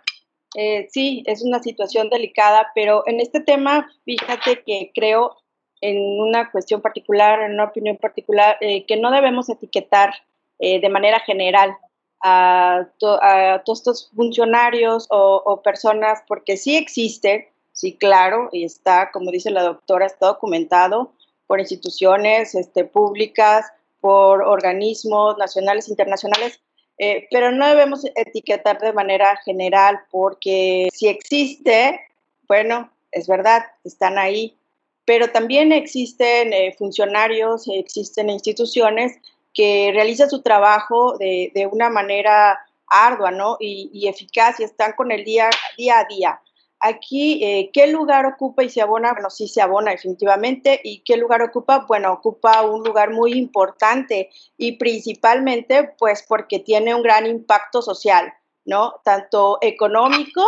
[0.55, 5.37] eh, sí, es una situación delicada, pero en este tema, fíjate que creo
[5.81, 10.13] en una cuestión particular, en una opinión particular, eh, que no debemos etiquetar
[10.59, 11.77] eh, de manera general
[12.23, 12.87] a,
[13.21, 19.51] a, todos estos funcionarios o personas, porque sí existe Sí, claro, y está, como dice
[19.51, 21.11] la doctora, está documentado
[21.45, 23.65] por instituciones este, públicas,
[23.99, 26.61] por organismos nacionales, internacionales,
[26.97, 31.99] eh, pero no debemos etiquetar de manera general porque si existe,
[32.47, 34.55] bueno, es verdad, están ahí,
[35.03, 39.17] pero también existen eh, funcionarios, existen instituciones
[39.53, 42.57] que realizan su trabajo de, de una manera
[42.87, 43.57] ardua ¿no?
[43.59, 46.41] y, y, eficaz y están con el día, día a día
[46.87, 49.13] aquí, eh, ¿qué lugar ocupa y se abona?
[49.13, 50.79] Bueno, sí se abona definitivamente.
[50.83, 51.85] ¿Y qué lugar ocupa?
[51.87, 58.33] Bueno, ocupa un lugar muy importante y principalmente pues porque tiene un gran impacto social,
[58.65, 58.95] ¿no?
[59.03, 60.41] Tanto económico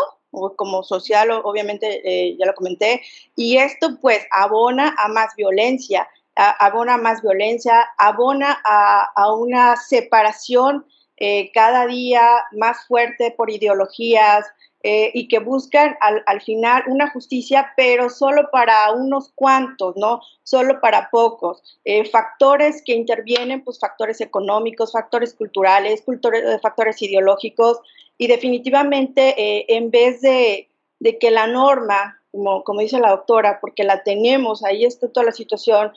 [0.56, 3.02] como social, obviamente eh, ya lo comenté,
[3.36, 10.86] y esto pues abona a más violencia, abona a más violencia, abona a, una separación
[11.18, 12.22] eh, cada día
[12.52, 14.46] más fuerte por ideologías,
[14.84, 20.22] eh, y que buscan al, al, final una justicia, pero solo para unos cuantos, ¿no?
[20.44, 21.64] Solo para pocos.
[21.84, 27.80] Eh, factores que intervienen, pues factores económicos, factores culturales, eh, factores ideológicos,
[28.20, 33.84] y definitivamente en vez de, de, que la norma, como, como, dice la doctora, porque
[33.84, 35.92] la tenemos, ahí está toda la situación,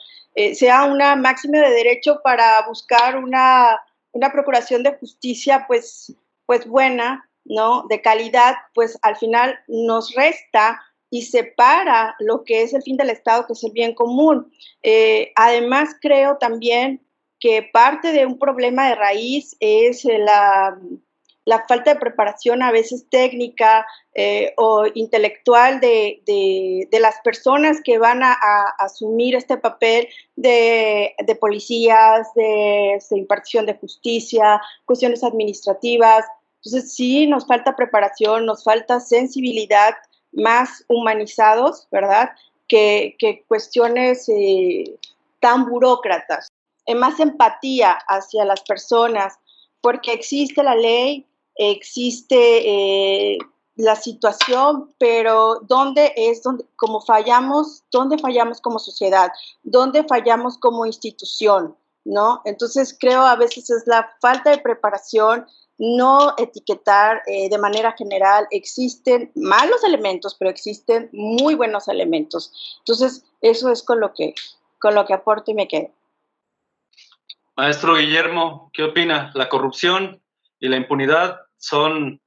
[0.53, 3.79] sea una máxima de derecho para buscar una,
[4.11, 6.13] una procuración de justicia, pues,
[6.45, 7.85] pues buena, ¿no?
[7.89, 13.09] De calidad, pues al final nos resta y separa lo que es el fin del
[13.09, 14.51] Estado, que es el bien común.
[14.81, 17.05] Eh, además, creo también
[17.41, 20.79] que parte de un problema de raíz es la,
[21.67, 28.37] falta de preparación a veces técnica eh, o intelectual de, las personas que van a,
[28.79, 36.23] asumir este papel de, policías, de, de impartición de justicia, cuestiones administrativas,
[36.63, 39.95] entonces, sí, nos falta preparación, nos falta sensibilidad,
[40.31, 42.29] más humanizados, ¿verdad?
[42.67, 44.97] Que, cuestiones eh,
[45.39, 46.49] tan burócratas,
[46.85, 49.39] eh, más empatía hacia las personas,
[49.81, 53.37] porque existe la ley, existe eh,
[53.75, 59.31] la situación, pero ¿dónde es donde, como fallamos, dónde fallamos como sociedad?
[59.63, 61.75] ¿Dónde fallamos como institución?
[62.05, 62.41] ¿No?
[62.45, 65.45] Entonces creo a veces es la falta de preparación,
[65.81, 68.47] no etiquetar eh, de manera general.
[68.51, 72.77] Existen malos elementos, pero existen muy buenos elementos.
[72.79, 74.35] Entonces, eso es con lo que,
[74.79, 75.89] con lo que aporto y me quedo.
[77.57, 79.31] Maestro Guillermo, ¿qué opina?
[79.33, 80.21] ¿La corrupción
[80.59, 82.21] y la impunidad son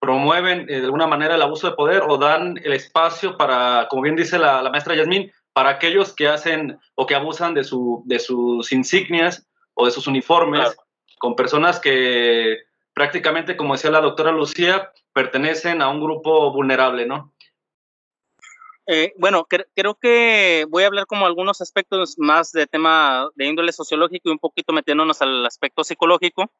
[0.00, 4.02] promueven eh, de alguna manera el abuso de poder o dan el espacio para, como
[4.02, 8.18] bien dice la, maestra Yasmín, para aquellos que hacen o que abusan de, su, de
[8.18, 10.74] sus insignias o de sus uniformes
[11.18, 12.58] con personas que
[12.92, 17.34] prácticamente, como decía la doctora Lucía, pertenecen a un grupo vulnerable, ¿no?
[18.88, 23.72] Eh, bueno, creo que voy a hablar como algunos aspectos más de tema de índole
[23.72, 26.50] sociológico y un poquito metiéndonos al aspecto psicológico.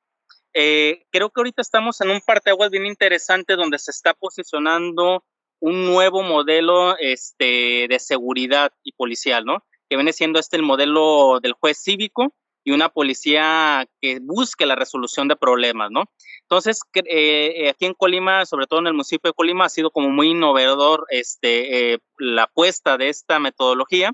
[0.53, 5.23] Eh, creo que ahorita estamos en un parteaguas bien interesante donde se está posicionando
[5.61, 9.65] un nuevo modelo este, de seguridad y policial, ¿no?
[9.89, 12.35] Que viene siendo este el modelo del juez cívico,
[12.67, 16.11] y una policía que busque la resolución de problemas, ¿no?
[16.43, 20.11] Entonces, eh, aquí en Colima, sobre todo en el municipio de Colima, ha sido como
[20.11, 24.13] muy innovador este, eh, la apuesta de esta metodología.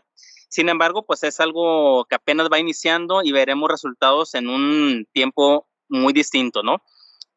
[0.50, 5.66] Sin embargo, pues es algo que apenas va iniciando y veremos resultados en un tiempo
[5.88, 6.82] muy distinto, ¿no?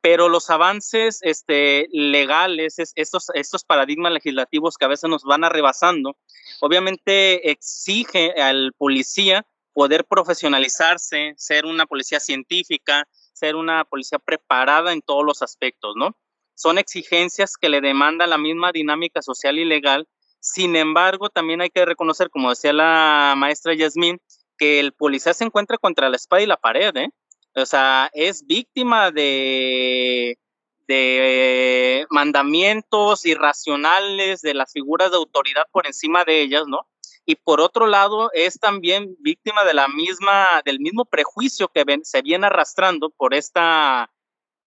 [0.02, 6.18] Pero los avances este, legales, estos, estos paradigmas legislativos que a veces nos van arrebasando,
[6.60, 15.02] obviamente exige al policía poder profesionalizarse, ser una policía científica, ser una policía preparada en
[15.02, 16.16] todos los aspectos, ¿no?
[16.56, 20.08] Son exigencias que le demandan la misma dinámica social y legal.
[20.40, 24.22] Sin embargo, también hay que reconocer, como decía la maestra Yasmín,
[24.58, 27.10] que el policía se encuentra contra la espada y la pared, ¿eh?
[27.56, 30.40] O sea, es víctima de,
[30.88, 36.88] de mandamientos irracionales de las figuras de autoridad por encima de ellas, ¿no?
[37.26, 42.22] Y por otro lado es también víctima de la misma, del mismo prejuicio que se
[42.22, 44.12] viene arrastrando por esta,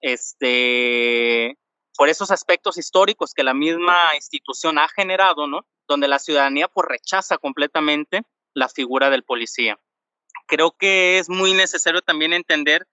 [0.01, 1.57] este,
[1.97, 5.67] por esos aspectos históricos que la misma institución ha generado, ¿no?
[5.87, 8.23] Donde la ciudadanía pues rechaza completamente
[8.55, 9.79] la figura del policía.
[10.47, 12.89] Creo que es muy necesario también entender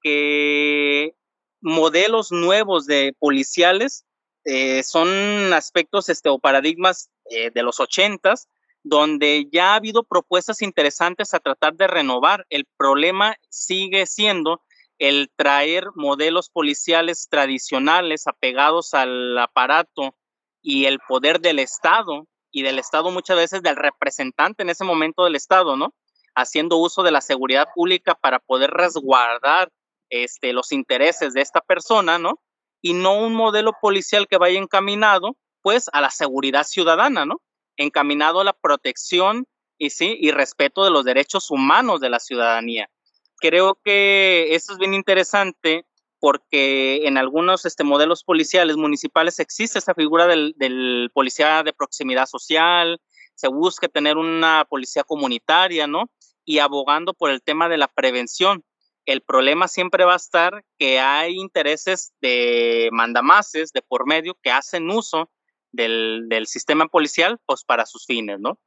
[0.00, 1.16] que
[1.60, 4.04] modelos nuevos de policiales
[4.44, 8.48] eh, son aspectos este, o paradigmas eh, de los ochentas
[8.88, 12.46] donde ya ha habido propuestas interesantes a tratar de renovar.
[12.48, 14.62] El problema sigue siendo
[14.98, 20.16] el traer modelos policiales tradicionales apegados al aparato
[20.62, 25.24] y el poder del Estado y del Estado muchas veces del representante en ese momento
[25.24, 25.94] del Estado, ¿no?
[26.34, 29.70] Haciendo uso de la seguridad pública para poder resguardar
[30.08, 32.40] este, los intereses de esta persona, ¿no?
[32.80, 37.40] Y no un modelo policial que vaya encaminado, pues, a la seguridad ciudadana, ¿no?
[37.78, 39.46] Encaminado a la protección
[39.78, 42.90] y, sí, y respeto de los derechos humanos de la ciudadanía.
[43.38, 45.86] Creo que esto es bien interesante
[46.20, 52.26] porque en algunos este, modelos policiales municipales existe esa figura del, del policía de proximidad
[52.26, 53.00] social,
[53.36, 56.10] se busca tener una policía comunitaria, ¿no?
[56.44, 58.64] Y abogando por el tema de la prevención.
[59.06, 64.50] El problema siempre va a estar que hay intereses de mandamases de por medio que
[64.50, 65.30] hacen uso
[65.78, 68.58] del, sistema policial, pues para sus fines, ¿no?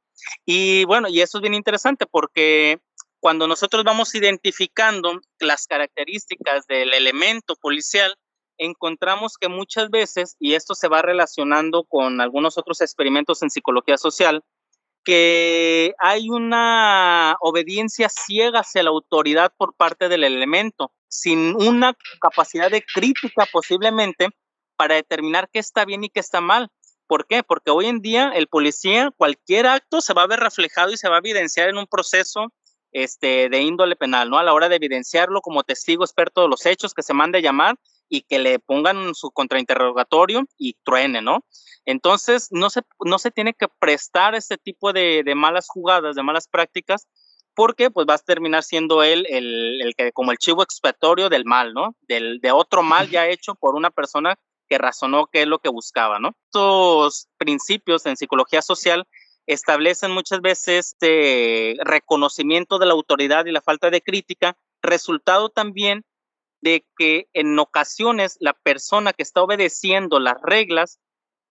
[0.44, 2.80] Y bueno, y eso es bien interesante porque
[3.20, 8.16] cuando nosotros vamos identificando las características del elemento policial,
[8.58, 13.96] encontramos que muchas veces, y esto se va relacionando con algunos otros experimentos en psicología
[13.96, 14.42] social,
[15.04, 22.70] que hay una obediencia ciega hacia la autoridad por parte del elemento, sin una capacidad
[22.70, 24.28] de crítica posiblemente
[24.76, 26.68] para determinar qué está bien y qué está mal.
[27.12, 27.42] ¿Por qué?
[27.42, 31.10] Porque hoy en día el policía, cualquier acto se va a ver reflejado y se
[31.10, 32.54] va a evidenciar en un proceso
[32.90, 34.38] este, de índole penal, ¿no?
[34.38, 37.76] A la hora de evidenciarlo como testigo experto de los hechos que se mande llamar
[38.08, 41.44] y que le pongan su contrainterrogatorio y truene, ¿no?
[41.84, 46.22] Entonces, no se, no se tiene que prestar este tipo de, de malas jugadas, de
[46.22, 47.08] malas prácticas,
[47.54, 51.44] porque pues vas a terminar siendo él el, el, que como el chivo expiatorio del
[51.44, 51.94] mal, ¿no?
[52.08, 54.38] Del, de otro mal ya hecho por una persona
[54.68, 56.34] que razonó qué es lo que buscaba, ¿no?
[56.46, 59.06] Estos principios en psicología social
[59.46, 66.04] establecen muchas veces este reconocimiento de la autoridad y la falta de crítica, resultado también
[66.60, 71.00] de que en ocasiones la persona que está obedeciendo las reglas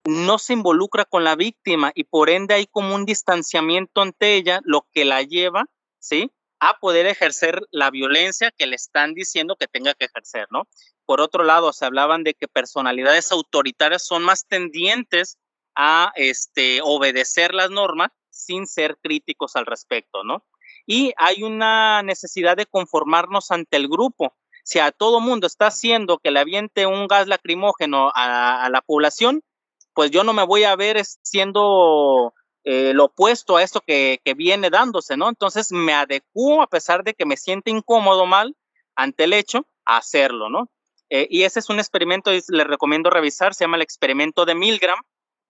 [0.05, 4.61] no se involucra con la víctima y por ende hay como un distanciamiento ante ella,
[4.63, 5.65] lo que la lleva,
[5.99, 6.31] ¿sí?
[6.63, 10.67] A poder ejercer la violencia que le están diciendo que tenga que ejercer, ¿no?
[11.05, 15.39] Por otro lado, se hablaban de que personalidades autoritarias son más tendientes
[15.75, 20.45] a este, obedecer las normas sin ser críticos al respecto, ¿no?
[20.85, 24.35] Y hay una necesidad de conformarnos ante el grupo.
[24.63, 28.81] Si a todo mundo está haciendo que le aviente un gas lacrimógeno a, a la
[28.81, 29.43] población,
[29.93, 32.33] pues yo no me voy a ver siendo
[32.63, 35.29] eh, lo opuesto a esto que, que, viene dándose, ¿no?
[35.29, 38.55] Entonces me adecuo a pesar de que me siente incómodo mal
[38.95, 40.69] ante el hecho a hacerlo, ¿no?
[41.09, 44.55] Eh, y ese es un experimento, y les recomiendo revisar, se llama el experimento de
[44.55, 44.99] Milgram,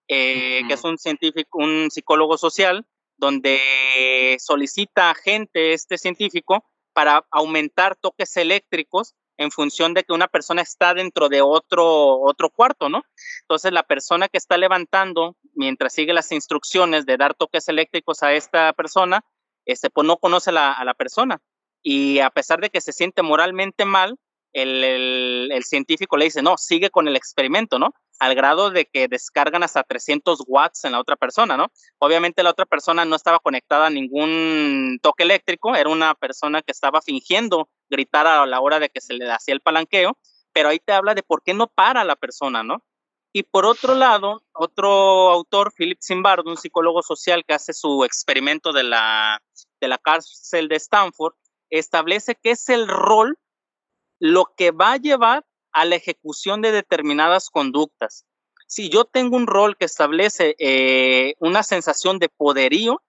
[0.08, 2.86] eh, que es un científico, un psicólogo social,
[3.18, 10.28] donde solicita a gente, este científico, para aumentar toques eléctricos en función de que una
[10.28, 13.04] persona está dentro de otro, otro cuarto, ¿no?
[13.42, 18.34] Entonces la persona que está levantando, mientras sigue las instrucciones de dar toques eléctricos a
[18.34, 19.26] esta persona,
[19.66, 21.40] este, pues no conoce a la persona.
[21.84, 24.16] Y a pesar de que se siente moralmente mal,
[24.54, 27.94] el, el, científico le dice, no, sigue con el experimento, ¿no?
[28.22, 31.72] Al grado de que descargan hasta 300 watts en la otra persona, ¿no?
[31.98, 36.72] Obviamente la otra persona no estaba conectada a ningún toque eléctrico, era una persona que
[36.72, 40.20] estaba fingiendo gritar a la hora de que se le hacía el palanqueo,
[40.54, 42.84] pero ahí te habla de por qué no para la persona, ¿no?
[43.34, 48.72] Y por otro lado, otro autor, Philip Zimbardo, un psicólogo social que hace su experimento
[48.72, 49.42] de la,
[49.80, 51.34] de la cárcel de Stanford,
[51.72, 53.40] establece que es el rol
[54.20, 55.44] lo que va a llevar
[55.74, 58.26] a la ejecución de determinadas conductas.
[58.68, 63.02] Si yo tengo un rol que establece eh, una sensación de poderío,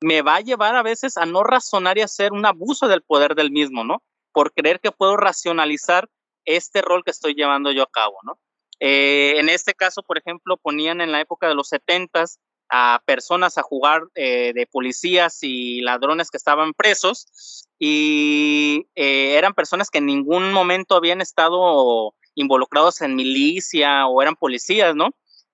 [0.00, 3.34] me va a llevar a veces a no razonar y hacer un abuso del poder
[3.34, 4.02] del mismo, ¿no?
[4.32, 6.08] Por creer que puedo racionalizar
[6.44, 8.38] este rol que estoy llevando yo a cabo, ¿no?
[8.78, 12.38] Eh, en este caso, por ejemplo, ponían en la época de los setentas
[12.68, 19.54] a personas a jugar eh, de policías y ladrones que estaban presos y eh, eran
[19.54, 25.10] personas que en ningún momento habían estado involucrados en milicia o eran policías, ¿no?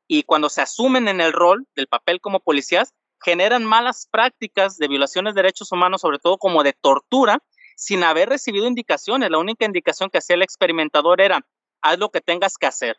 [0.07, 2.93] Y cuando se asumen en el rol del papel como policías,
[3.23, 7.39] generan malas prácticas de violaciones de derechos humanos, sobre todo como de tortura,
[7.77, 9.31] sin haber recibido indicaciones.
[9.31, 11.47] La única indicación que hacía el experimentador era,
[11.81, 12.97] haz lo que tengas que hacer.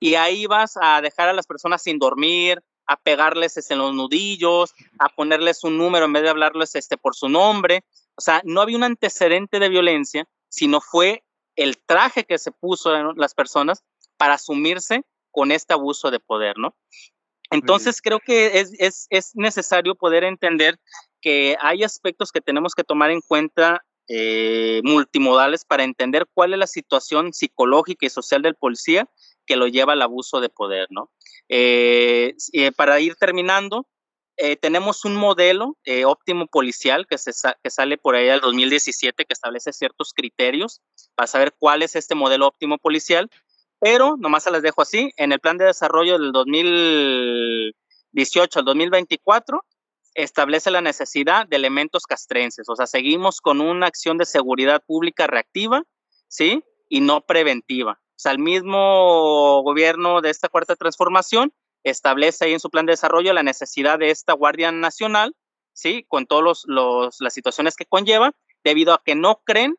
[0.00, 3.94] Y ahí vas a dejar a las personas sin dormir, a pegarles este, en los
[3.94, 7.84] nudillos, a ponerles un número en vez de hablarles este, por su nombre.
[8.16, 11.24] O sea, no había un antecedente de violencia, sino fue
[11.56, 13.84] el traje que se puso en las personas
[14.16, 16.74] para asumirse con este abuso de poder, ¿no?
[17.50, 20.80] Entonces creo que es, es, es, necesario poder entender
[21.20, 26.58] que hay aspectos que tenemos que tomar en cuenta eh, multimodales para entender cuál es
[26.58, 29.08] la situación psicológica y social del policía
[29.46, 31.10] que lo lleva al abuso de poder, ¿no?
[31.48, 33.86] Eh, eh, para ir terminando,
[34.36, 37.32] eh, tenemos un modelo óptimo policial que, se
[37.62, 40.82] que sale por ahí del 2017 que establece ciertos criterios
[41.14, 43.30] para saber cuál es este modelo óptimo policial,
[43.78, 49.64] pero nomás se las dejo así, en el plan de desarrollo del 2018 al 2024
[50.16, 55.26] establece la necesidad de elementos castrenses, o sea, seguimos con una acción de seguridad pública
[55.26, 55.84] reactiva,
[56.28, 56.64] ¿sí?
[56.88, 58.00] y no preventiva.
[58.00, 61.52] O sea, el mismo gobierno de esta cuarta transformación
[61.84, 65.36] establece ahí en su plan de desarrollo la necesidad de esta Guardia Nacional,
[65.74, 66.04] ¿sí?
[66.08, 68.32] Con todas los, las situaciones que conlleva,
[68.64, 69.76] debido a que no creen,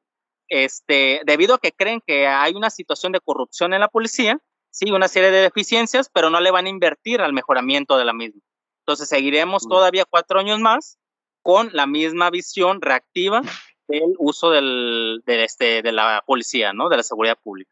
[0.49, 4.91] este, debido a que creen que hay una situación de corrupción en la policía, sí,
[4.91, 8.41] una serie de deficiencias, pero no le van a invertir al mejoramiento de la misma.
[8.87, 9.69] Entonces seguiremos mm.
[9.69, 10.97] todavía cuatro años más
[11.41, 13.41] con la misma visión reactiva
[13.89, 16.87] del uso del, este, de la policía, ¿no?
[16.87, 17.69] De la seguridad pública.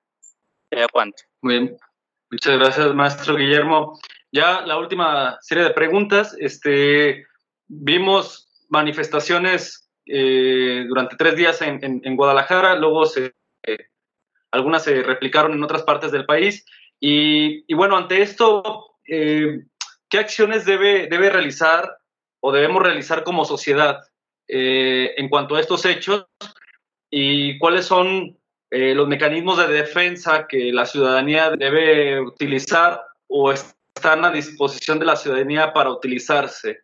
[0.92, 1.24] cuánto.
[1.42, 1.78] Muy bien.
[2.30, 3.98] Muchas gracias, maestro Guillermo.
[4.30, 6.36] Ya la última serie de preguntas.
[6.38, 7.26] Este,
[7.68, 13.88] vimos manifestaciones eh, durante tres días en, en, Guadalajara, luego se, eh,
[14.52, 16.66] algunas se replicaron en otras partes del país.
[17.00, 19.64] Y, y bueno, ante esto, eh,
[20.16, 21.98] ¿qué acciones debe, debe realizar
[22.40, 24.00] o debemos realizar como sociedad
[24.48, 26.26] en cuanto a estos hechos?
[27.12, 28.38] ¿Y cuáles son
[28.72, 35.18] los mecanismos de defensa que la ciudadanía debe utilizar o están a disposición de la
[35.18, 36.80] ciudadanía para utilizarse?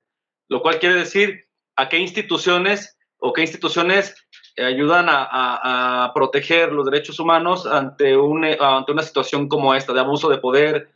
[0.49, 4.13] Lo cual quiere decir a qué instituciones o qué instituciones
[4.57, 10.27] ayudan a, proteger los derechos humanos ante, un, ante una situación como esta, de abuso
[10.27, 10.89] de poder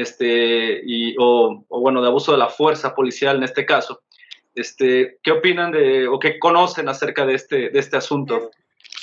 [0.00, 4.02] este, y, o, bueno, de abuso de la fuerza policial en este caso.
[4.54, 8.50] Este, ¿Qué opinan de o qué conocen acerca de este, de este asunto?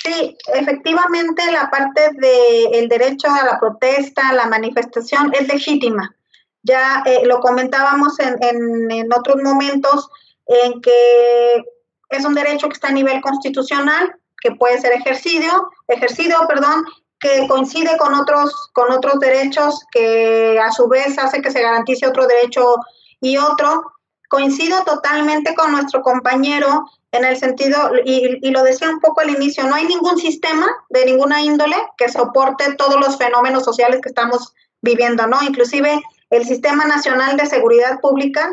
[0.02, 6.14] Sí, efectivamente la parte del derecho a la protesta, a la manifestación es legítima.
[6.62, 10.08] Ya eh, lo comentábamos en, en, en otros momentos
[10.46, 11.64] en que
[12.10, 16.84] es un derecho que está a nivel constitucional, que puede ser ejercido, ejercido, perdón,
[17.24, 22.06] que coincide con otros, con otros derechos, que a su vez hace que se garantice
[22.06, 22.76] otro derecho
[23.18, 23.92] y otro.
[24.28, 29.30] Coincido totalmente con nuestro compañero en el sentido, y, y, lo decía un poco al
[29.30, 34.08] inicio, no hay ningún sistema de ninguna índole que soporte todos los fenómenos sociales que
[34.08, 34.52] estamos
[34.82, 35.40] viviendo, ¿no?
[35.42, 38.50] Inclusive el Sistema Nacional de Seguridad Pública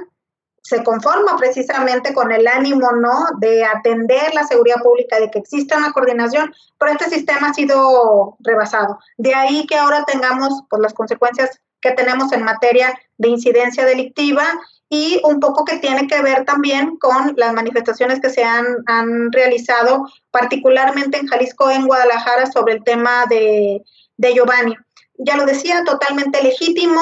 [0.61, 5.77] se conforma precisamente con el ánimo, ¿no?, de atender la seguridad pública, de que exista
[5.77, 8.99] una coordinación, pero este sistema ha sido rebasado.
[9.17, 14.43] De ahí que ahora tengamos pues, las consecuencias que tenemos en materia de incidencia delictiva
[14.87, 19.31] y un poco que tiene que ver también con las manifestaciones que se han, han
[19.31, 23.83] realizado, particularmente en Jalisco, en Guadalajara, sobre el tema de,
[24.17, 24.75] de Giovanni.
[25.17, 27.01] Ya lo decía, totalmente legítimo,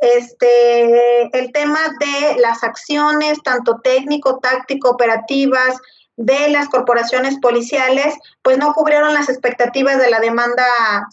[0.00, 5.76] este, el tema de las acciones, tanto técnico, táctico, operativas,
[6.20, 10.66] de las corporaciones policiales, pues no cubrieron las expectativas de la demanda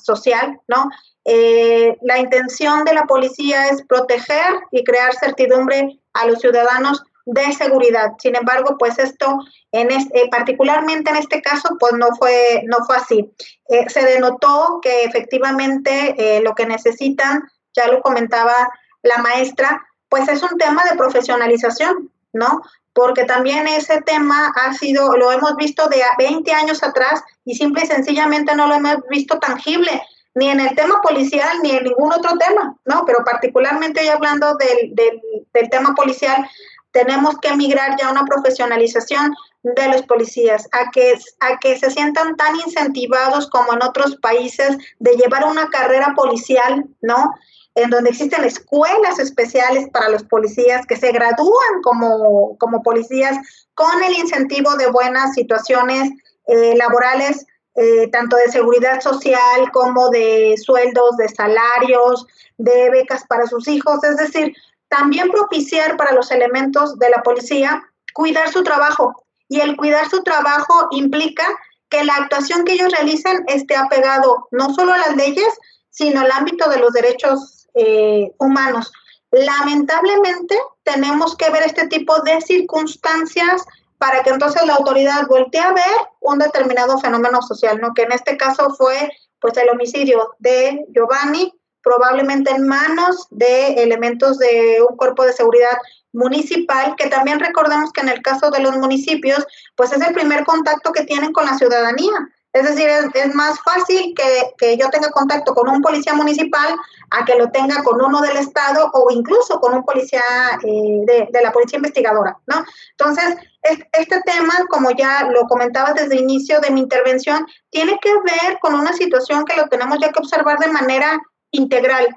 [0.04, 0.90] social, ¿no?
[1.24, 7.54] Eh, la intención de la policía es proteger y crear certidumbre a los ciudadanos de
[7.54, 8.14] seguridad.
[8.20, 9.40] Sin embargo, pues esto,
[9.72, 13.32] en este, particularmente en este caso, pues no fue, no fue así.
[13.70, 17.44] Eh, se denotó que efectivamente eh, lo que necesitan
[17.78, 18.70] ya lo comentaba
[19.04, 22.62] la maestra, pues es un tema de profesionalización, ¿no?
[22.94, 27.84] Porque también ese tema ha sido, lo hemos visto de 20 años atrás y simple
[27.84, 30.02] y sencillamente no lo hemos visto tangible,
[30.34, 33.06] ni en el tema policial ni en ningún otro tema, ¿no?
[33.06, 36.48] Pero particularmente hoy hablando del, del tema policial,
[36.92, 41.92] tenemos que migrar ya a una profesionalización de los policías, a que, a que se
[41.92, 47.34] sientan tan incentivados como en otros países de llevar una carrera policial, ¿no?
[47.78, 53.38] En donde existen escuelas especiales para los policías que se gradúan como, como policías
[53.76, 56.10] con el incentivo de buenas situaciones
[56.48, 62.26] eh, laborales, eh, tanto de seguridad social como de sueldos, de salarios,
[62.58, 64.56] de becas para sus hijos, es decir,
[64.88, 67.84] también propiciar para los elementos de la policía
[68.16, 69.24] cuidar su trabajo.
[69.50, 71.46] Y el cuidar su trabajo implica
[71.90, 75.54] que la actuación que ellos realicen esté apegado no solo a las leyes,
[75.92, 78.92] sino al ámbito de los derechos eh, humanos.
[79.32, 83.64] Lamentablemente tenemos que ver este tipo de circunstancias
[83.98, 87.94] para que entonces la autoridad voltee a ver un determinado fenómeno social, ¿no?
[87.94, 94.38] Que en este caso fue pues el homicidio de Giovanni, probablemente en manos de elementos
[94.38, 95.78] de un cuerpo de seguridad
[96.14, 100.44] municipal, que también recordemos que en el caso de los municipios, pues es el primer
[100.46, 102.12] contacto que tienen con la ciudadanía.
[102.58, 106.76] Es decir, es, más fácil que, yo tenga contacto con un policía municipal
[107.12, 110.22] a que lo tenga con uno del Estado o incluso con un policía
[110.64, 112.66] eh, de, la policía investigadora, ¿no?
[112.92, 118.12] Entonces, este tema, como ya lo comentaba desde el inicio de mi intervención, tiene que
[118.12, 121.20] ver con una situación que lo tenemos ya que observar de manera
[121.52, 122.08] integral.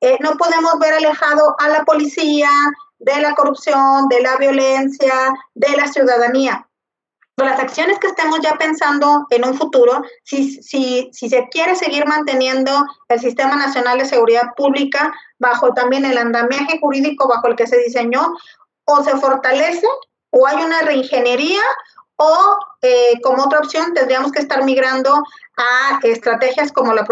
[0.00, 2.48] Eh, no podemos ver alejado a la policía
[2.98, 5.14] de la corrupción, de la violencia,
[5.54, 6.66] de la ciudadanía
[7.36, 12.06] las acciones que estemos ya pensando en un futuro, si, si, si se quiere seguir
[12.06, 17.66] manteniendo el Sistema Nacional de Seguridad Pública bajo también el andamiaje jurídico bajo el que
[17.66, 18.34] se diseñó,
[18.84, 19.86] o se fortalece
[20.30, 21.62] o hay una reingeniería
[22.16, 25.22] o eh, como otra opción tendríamos que estar migrando
[25.56, 27.06] a estrategias como la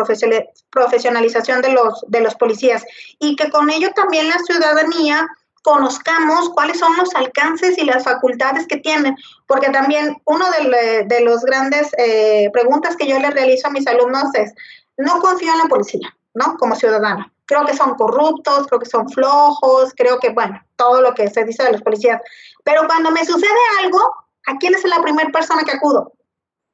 [0.70, 2.84] profesionalización de los, de los policías.
[3.18, 5.26] Y que con ello también la ciudadanía
[5.68, 9.14] conozcamos cuáles son los alcances y las facultades que tienen,
[9.46, 13.86] porque también uno de, de los grandes eh, preguntas que yo les realizo a mis
[13.86, 14.54] alumnos es,
[14.96, 16.56] no confío en la policía, ¿no?
[16.56, 17.30] Como ciudadana.
[17.44, 21.44] Creo que son corruptos, creo que son flojos, creo que, bueno, todo lo que se
[21.44, 22.22] dice de los policías.
[22.64, 24.00] Pero cuando me sucede algo,
[24.46, 26.14] ¿a quién es la primera persona que acudo?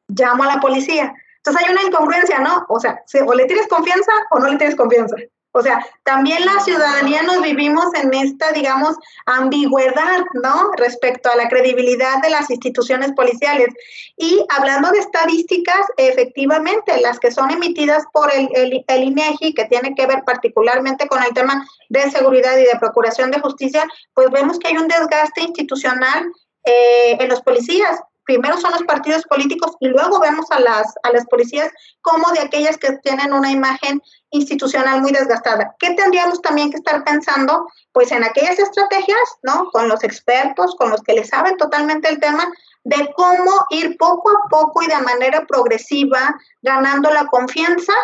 [0.07, 1.13] Llamo a la policía.
[1.39, 2.65] Entonces hay una incongruencia, ¿no?
[2.69, 5.17] O sea, o le tienes confianza o no le tienes confianza.
[5.57, 10.73] O sea, también la ciudadanía nos vivimos en esta, digamos, ambigüedad, ¿no?
[10.77, 13.69] Respecto a la credibilidad de las instituciones policiales.
[14.17, 18.49] Y hablando de estadísticas, efectivamente, las que son emitidas por el,
[18.89, 22.81] el, INEGI, e que tiene que ver particularmente con el tema de seguridad y de
[22.81, 26.33] procuración de justicia, pues vemos que hay un desgaste institucional
[26.65, 31.13] eh, en los policías primero son los partidos políticos y luego vemos a las, a
[31.13, 34.03] las policías como de aquellas que tienen una imagen
[34.35, 35.75] institucional muy desgastada.
[35.79, 37.67] ¿Qué tendríamos también que estar pensando?
[37.93, 39.71] Pues en aquellas estrategias, ¿no?
[39.73, 44.31] Con los expertos, con los que le saben totalmente el tema, de cómo ir poco
[44.31, 47.95] a poco y de manera progresiva ganando la confianza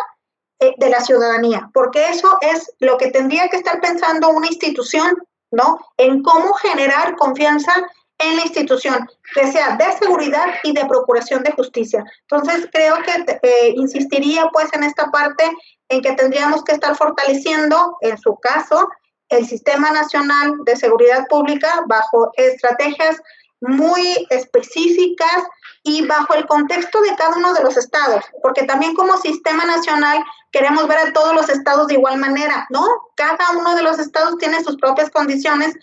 [0.59, 5.15] eh, de la ciudadanía, porque eso es lo que tendría que estar pensando una institución,
[5.51, 5.79] ¿no?
[5.97, 7.73] En cómo generar confianza
[8.21, 12.03] en la institución, que sea de seguridad y de procuración de justicia.
[12.21, 15.43] Entonces, creo que eh, insistiría pues en esta parte
[15.91, 18.87] en que tendríamos que estar fortaleciendo, en su caso,
[19.29, 23.21] el Sistema Nacional de Seguridad Pública bajo estrategias
[23.59, 25.43] muy específicas
[25.83, 30.23] y bajo el contexto de cada uno de los estados, porque también como sistema nacional
[30.51, 32.85] queremos ver a todos los estados de igual manera, ¿no?
[33.15, 35.75] Cada uno de los estados tiene sus propias condiciones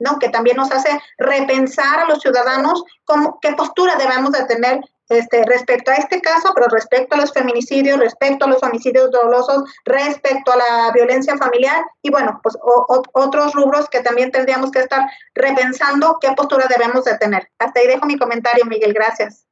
[0.00, 0.18] ¿no?
[0.18, 5.44] que también nos hace repensar a los ciudadanos cómo, qué postura debemos de tener este,
[5.44, 10.52] respecto a este caso, pero respecto a los feminicidios, respecto a los homicidios dolosos, respecto
[10.52, 15.02] a la violencia familiar y bueno, pues otros rubros que también tendríamos que estar
[15.34, 17.48] repensando qué postura debemos de tener.
[17.58, 19.46] Hasta ahí dejo mi comentario, Miguel, gracias.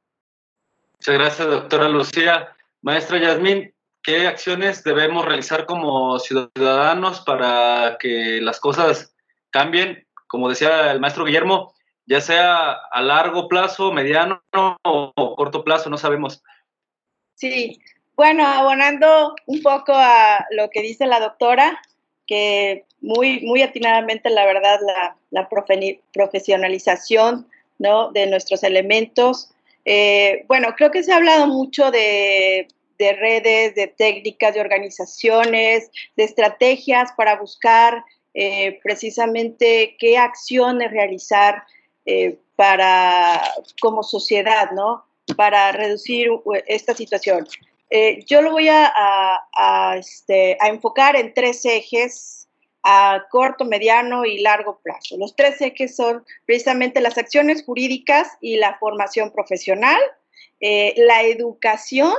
[0.99, 2.55] Muchas gracias, doctora Lucía.
[2.81, 9.13] Maestra Yasmín, ¿qué acciones debemos realizar como ciudadanos para que las cosas
[9.51, 11.75] cambien como decía el maestro Guillermo,
[12.05, 16.43] ya sea a largo plazo, mediano o corto plazo, no sabemos.
[17.35, 17.79] Sí,
[18.15, 21.81] bueno, abonando un poco a lo que dice la doctora,
[22.27, 24.79] que muy, muy atinadamente, la verdad,
[25.31, 25.49] la,
[26.13, 27.47] profesionalización
[27.79, 28.11] ¿no?
[28.11, 29.51] de nuestros elementos.
[29.85, 35.91] Eh, bueno, creo que se ha hablado mucho de, de redes, de técnicas, de organizaciones,
[36.15, 41.63] de estrategias para buscar eh, precisamente qué acciones realizar
[42.05, 43.41] eh, para,
[43.81, 45.05] como sociedad, ¿no?
[45.35, 47.47] Para reducir eh, esta situación.
[48.27, 52.47] yo lo voy a, este, a, enfocar en tres ejes
[52.83, 55.15] a corto, mediano y largo plazo.
[55.17, 59.99] Los tres ejes son precisamente las acciones jurídicas y la formación profesional,
[60.59, 62.13] la educación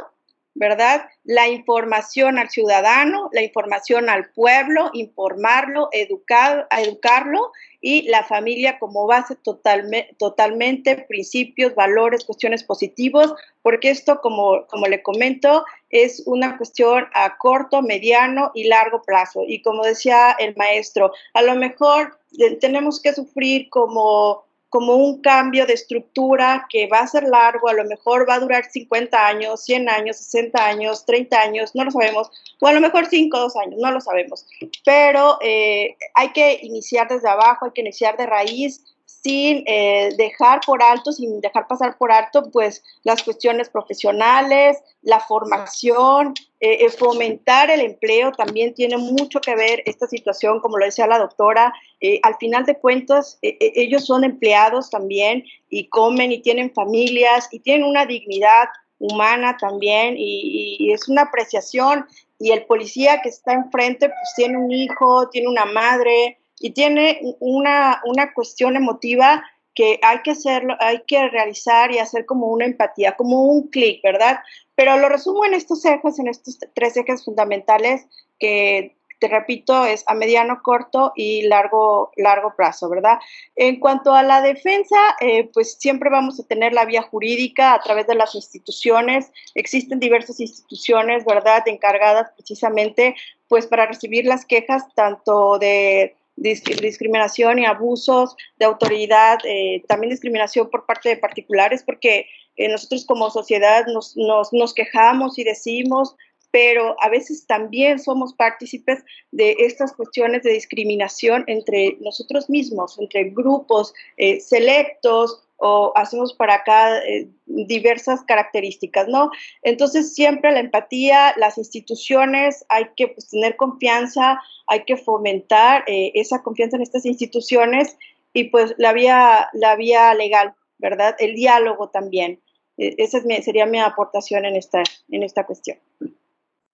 [0.54, 1.06] ¿verdad?
[1.24, 7.50] La información al ciudadano, la información al pueblo, informarlo, educar, educarlo
[7.80, 14.86] y la familia como base totalmente, totalmente, principios, valores, cuestiones positivos, porque esto, como, como
[14.86, 19.42] le comento, es una cuestión a corto, mediano y largo plazo.
[19.46, 22.18] Y como decía el maestro, a lo mejor
[22.60, 24.44] tenemos que sufrir como
[24.74, 28.40] como un cambio de estructura que va a ser largo, a lo mejor va a
[28.40, 32.28] durar 50 años, 100 años, 60 años, 30 años, no lo sabemos,
[32.60, 34.44] o a lo mejor 5 o 2 años, no lo sabemos.
[34.84, 40.60] Pero eh, hay que iniciar desde abajo, hay que iniciar de raíz sin eh, dejar
[40.66, 47.70] por alto, sin dejar pasar por alto, pues las cuestiones profesionales, la formación, eh, fomentar
[47.70, 52.20] el empleo también tiene mucho que ver esta situación, como lo decía la doctora, eh,
[52.22, 57.86] al final de cuentas ellos son empleados también y comen y tienen familias y tienen
[57.86, 62.06] una dignidad humana también y, y es una apreciación.
[62.38, 67.20] Y el policía que está enfrente pues tiene un hijo, tiene una madre, y tiene
[67.40, 69.44] una, una cuestión emotiva
[69.74, 74.00] que hay que hacerlo, hay que realizar y hacer como una empatía, como un clic,
[74.02, 74.38] ¿verdad?
[74.74, 78.06] Pero lo resumo en estos ejes, en estos tres ejes fundamentales
[78.38, 83.18] que te repito, es a mediano, corto y largo, largo plazo, ¿verdad?
[83.56, 87.80] En cuanto a la defensa, eh, pues siempre vamos a tener la vía jurídica a
[87.80, 89.30] través de las instituciones.
[89.54, 93.16] Existen diversas instituciones, ¿verdad?, encargadas precisamente,
[93.48, 100.68] pues, para recibir las quejas tanto de discriminación y abusos de autoridad, eh, también discriminación
[100.70, 102.26] por parte de particulares, porque
[102.56, 106.16] eh, nosotros como sociedad nos, nos, nos, quejamos y decimos,
[106.54, 113.30] pero a veces también somos partícipes de estas cuestiones de discriminación entre nosotros mismos, entre
[113.30, 119.32] grupos eh, selectos o hacemos para acá eh, diversas características, ¿no?
[119.62, 126.12] Entonces siempre la empatía, las instituciones, hay que pues, tener confianza, hay que fomentar eh,
[126.14, 127.96] esa confianza en estas instituciones
[128.32, 131.16] y pues la vía, la vía legal, ¿verdad?
[131.18, 132.40] El diálogo también.
[132.76, 135.78] esa sería mi aportación en esta, en esta cuestión.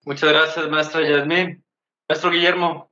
[0.05, 1.63] Muchas gracias, maestra Yasmín.
[2.09, 2.91] Maestro Guillermo.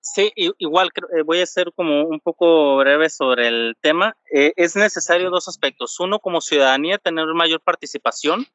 [0.00, 4.16] Sí, igual eh, voy a ser como un poco breve sobre el tema.
[4.32, 5.98] Eh, es necesario dos aspectos.
[6.00, 8.46] Uno, como ciudadanía, tener mayor participación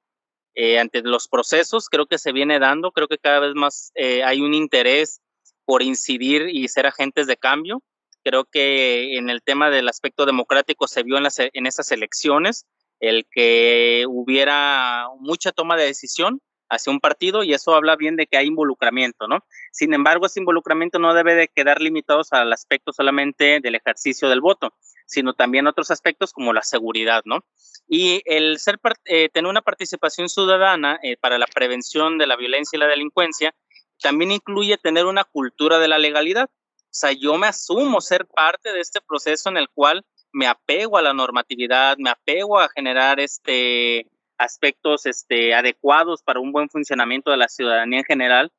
[0.55, 1.87] eh, ante los procesos.
[1.89, 2.91] Creo que se viene dando.
[2.91, 5.21] Creo que cada vez más hay un interés
[5.63, 7.81] por incidir y ser agentes de cambio.
[8.23, 12.65] Creo que en el tema del aspecto democrático se vio en, en esas elecciones
[12.99, 18.27] el que hubiera mucha toma de decisión hacia un partido y eso habla bien de
[18.27, 19.45] que hay involucramiento, ¿no?
[19.71, 24.41] Sin embargo, ese involucramiento no debe de quedar limitados al aspecto solamente del ejercicio del
[24.41, 24.73] voto,
[25.05, 27.45] sino también otros aspectos como la seguridad, ¿no?
[27.87, 32.75] Y el ser eh, tener una participación ciudadana eh, para la prevención de la violencia
[32.75, 33.55] y la delincuencia
[34.01, 36.49] también incluye tener una cultura de la legalidad.
[36.49, 40.97] O sea, yo me asumo ser parte de este proceso en el cual me apego
[40.97, 44.07] a la normatividad, me apego a generar este
[44.37, 48.51] aspectos este, adecuados para un buen funcionamiento de la ciudadanía en general.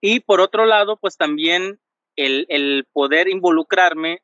[0.00, 1.80] Y por otro lado, pues también
[2.16, 4.20] el, el poder involucrarme,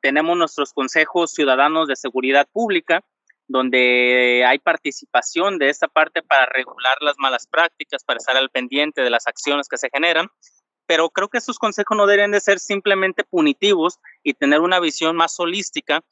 [0.00, 3.04] tenemos nuestros consejos ciudadanos de seguridad pública,
[3.48, 9.02] donde hay participación de esta parte para regular las malas prácticas, para estar al pendiente
[9.02, 10.28] de las acciones que se generan.
[10.86, 15.16] Pero creo que esos consejos no deben de ser simplemente punitivos y tener una visión
[15.16, 16.02] más holística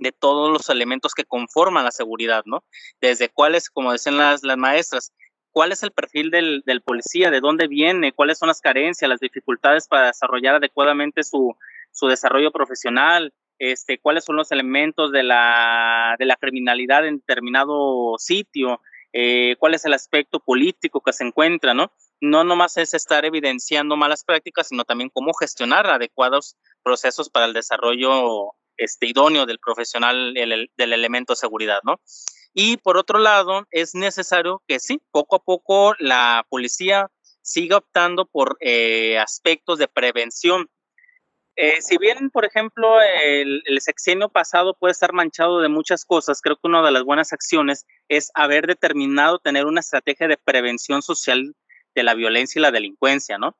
[0.00, 2.64] de todos los elementos que conforman la seguridad, ¿no?
[3.00, 5.12] Desde cuáles, como decían las, las maestras,
[5.52, 9.20] cuál es el perfil del, del, policía, de dónde viene, cuáles son las carencias, las
[9.20, 11.56] dificultades para desarrollar adecuadamente su,
[11.92, 18.14] su desarrollo profesional, este, cuáles son los elementos de la, de la criminalidad en determinado
[18.18, 18.80] sitio,
[19.12, 21.92] eh, cuál es el aspecto político que se encuentra, ¿no?
[22.20, 27.52] No nomás es estar evidenciando malas prácticas, sino también cómo gestionar adecuados procesos para el
[27.52, 32.00] desarrollo este, idóneo del profesional del elemento seguridad, ¿no?
[32.52, 37.08] Y por otro lado, es necesario que sí, poco a poco la policía
[37.42, 40.68] siga optando por eh, aspectos de prevención.
[41.56, 46.40] Eh, si bien, por ejemplo, el, el, sexenio pasado puede estar manchado de muchas cosas,
[46.40, 51.02] creo que una de las buenas acciones es haber determinado tener una estrategia de prevención
[51.02, 51.54] social
[51.94, 53.56] de la violencia y la delincuencia, ¿no?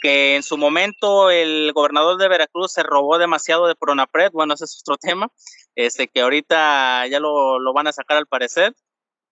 [0.00, 4.64] Que en su momento el gobernador de Veracruz se robó demasiado de Pronapred, bueno, ese
[4.64, 5.30] es otro tema,
[5.74, 8.74] este, que ahorita ya lo, lo van a sacar al parecer,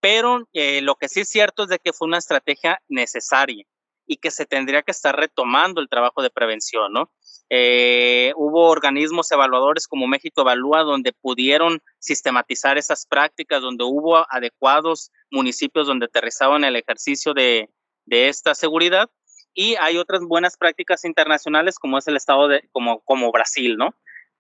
[0.01, 3.65] pero eh, lo que sí es cierto es de que fue una estrategia necesaria
[4.07, 7.11] y que se tendría que estar retomando el trabajo de prevención, ¿no?
[7.51, 15.11] Eh, hubo organismos evaluadores como México Evalúa donde pudieron sistematizar esas prácticas, donde hubo adecuados
[15.31, 17.71] municipios donde aterrizaban el ejercicio de,
[18.05, 19.11] de esta seguridad
[19.55, 23.95] y hay otras buenas prácticas internacionales como es el estado de, como, como Brasil, ¿no?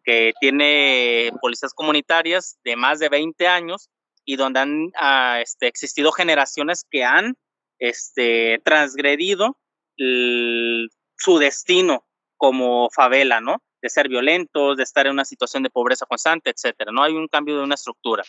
[0.04, 3.90] Que tiene policías comunitarias de más de 20 años
[4.24, 7.36] y donde han ah, este, existido generaciones que han
[7.78, 9.58] este, transgredido
[9.96, 12.06] su destino
[12.36, 13.62] como favela, ¿no?
[13.82, 16.92] De ser violentos, de estar en una situación de pobreza constante, etcétera.
[16.92, 18.22] No hay un cambio de una estructura.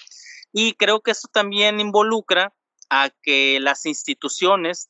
[0.51, 2.53] Y creo que esto también involucra
[2.89, 4.89] a que las instituciones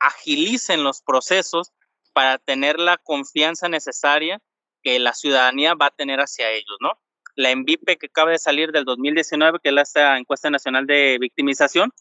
[0.00, 1.72] agilicen los procesos
[2.12, 4.40] para tener la confianza necesaria
[4.82, 6.92] que la ciudadanía va a tener hacia ellos, ¿no?
[7.36, 11.92] La ENVIPE que acaba de salir del 2019, que es la encuesta nacional de victimización,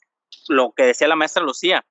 [0.48, 1.86] lo que decía la maestra Lucía,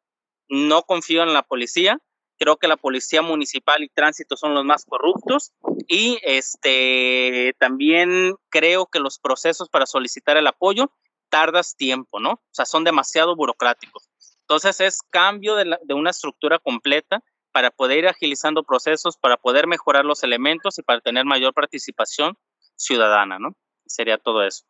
[0.48, 1.98] no confío en la policía,
[2.38, 5.52] creo que la policía municipal y tránsito son los más corruptos
[5.86, 10.90] y este también creo que los procesos para solicitar el apoyo
[11.28, 12.30] tardas tiempo, ¿no?
[12.30, 14.07] O sea, son demasiado burocráticos.
[14.48, 17.22] Entonces es cambio de, de, una estructura completa
[17.52, 22.34] para poder ir agilizando procesos, para poder mejorar los elementos y para tener mayor participación
[22.74, 23.54] ciudadana, ¿no?
[23.84, 24.64] Sería todo eso.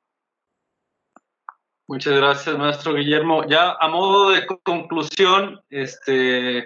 [1.87, 3.47] Muchas gracias, maestro Guillermo.
[3.47, 6.59] Ya a modo de conclusión, este,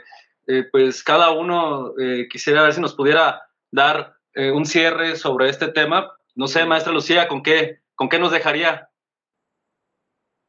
[0.47, 5.69] eh, pues cada uno eh, quisiera ver si nos pudiera dar un cierre sobre este
[5.69, 6.11] tema.
[6.35, 8.89] No sé, maestra Lucía, ¿con qué, con qué nos dejaría?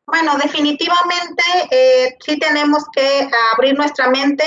[0.06, 1.44] Bueno, definitivamente
[2.26, 4.44] sí tenemos que abrir nuestra mente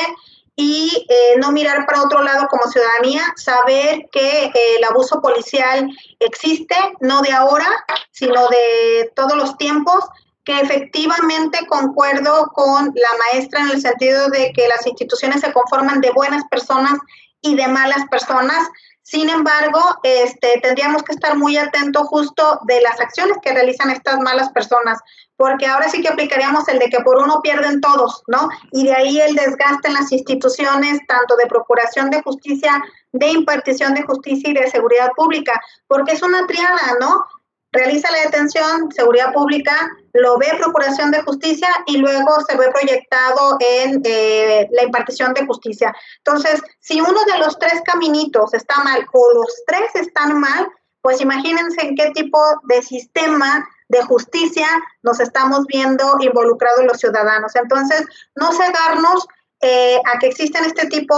[0.55, 1.07] y
[1.39, 5.91] no mirar para otro lado como ciudadanía, saber que el abuso policial
[6.21, 7.67] existe, no de ahora,
[8.11, 10.05] sino de todos los tiempos,
[10.45, 16.01] que efectivamente concuerdo con la maestra en el sentido de que las instituciones se conforman
[16.01, 16.95] de buenas personas
[17.41, 18.69] y de malas personas.
[19.09, 24.19] Sin embargo, este, tendríamos que estar muy atentos justo de las acciones que realizan estas
[24.19, 24.99] malas personas,
[25.37, 28.49] porque ahora sí que aplicaríamos el de que por uno pierden todos, ¿no?
[28.73, 32.83] Y de ahí el desgaste en las instituciones, tanto de procuración de justicia,
[33.13, 37.23] de impartición de justicia y de seguridad pública, porque es una triada, ¿no?
[37.77, 43.57] Realiza la detención, seguridad pública, lo ve Procuración de Justicia y luego se ve proyectado
[43.61, 45.95] en eh, la impartición de justicia.
[46.19, 50.67] Entonces, si uno de los tres caminitos está mal o los tres están mal,
[51.03, 54.67] pues imagínense en qué tipo de sistema de justicia
[55.03, 57.55] nos estamos viendo involucrados los ciudadanos.
[57.55, 58.05] Entonces,
[58.35, 59.27] no cegarnos
[59.61, 61.15] eh, a que existen este tipo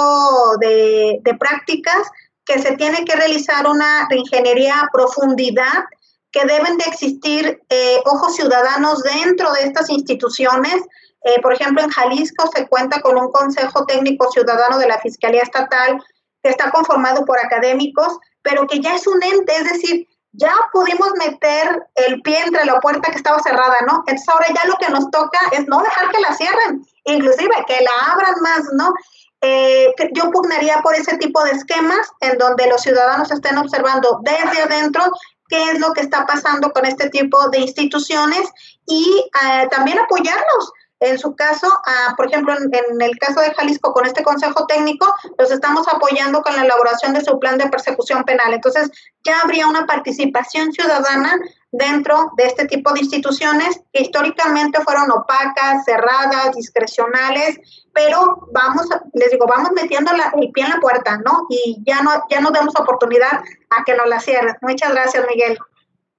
[0.61, 2.11] de, de prácticas,
[2.45, 5.85] que se tiene que realizar una ingeniería a profundidad
[6.31, 10.77] que deben de existir eh, ojos ciudadanos dentro de estas instituciones.
[11.25, 15.43] Eh, por ejemplo, en Jalisco se cuenta con un Consejo Técnico Ciudadano de la Fiscalía
[15.43, 16.03] Estatal
[16.43, 21.11] que está conformado por académicos, pero que ya es un ente, es decir, ya pudimos
[21.19, 24.05] meter el pie entre la puerta que estaba cerrada, ¿no?
[24.07, 27.83] Entonces ahora ya lo que nos toca es no dejar que la cierren, inclusive que
[27.83, 28.93] la abran más, ¿no?
[29.41, 34.63] Eh, yo pugnaría por ese tipo de esquemas en donde los ciudadanos estén observando desde
[34.63, 35.05] adentro
[35.49, 38.49] qué es lo que está pasando con este tipo de instituciones
[38.87, 40.73] y eh, también apoyarlos.
[41.01, 45.07] En su caso, ah, por ejemplo, en, el caso de Jalisco, con este consejo técnico,
[45.39, 48.53] los estamos apoyando con la elaboración de su plan de persecución penal.
[48.53, 48.91] Entonces,
[49.23, 51.39] ya habría una participación ciudadana
[51.71, 57.59] dentro de este tipo de instituciones que históricamente fueron opacas, cerradas, discrecionales,
[57.93, 61.47] pero vamos, les digo, vamos metiendo el pie en la puerta, ¿no?
[61.49, 63.41] Y ya no, ya no demos oportunidad
[63.71, 64.55] a que nos la cierren.
[64.63, 65.59] Muchas gracias, Miguel.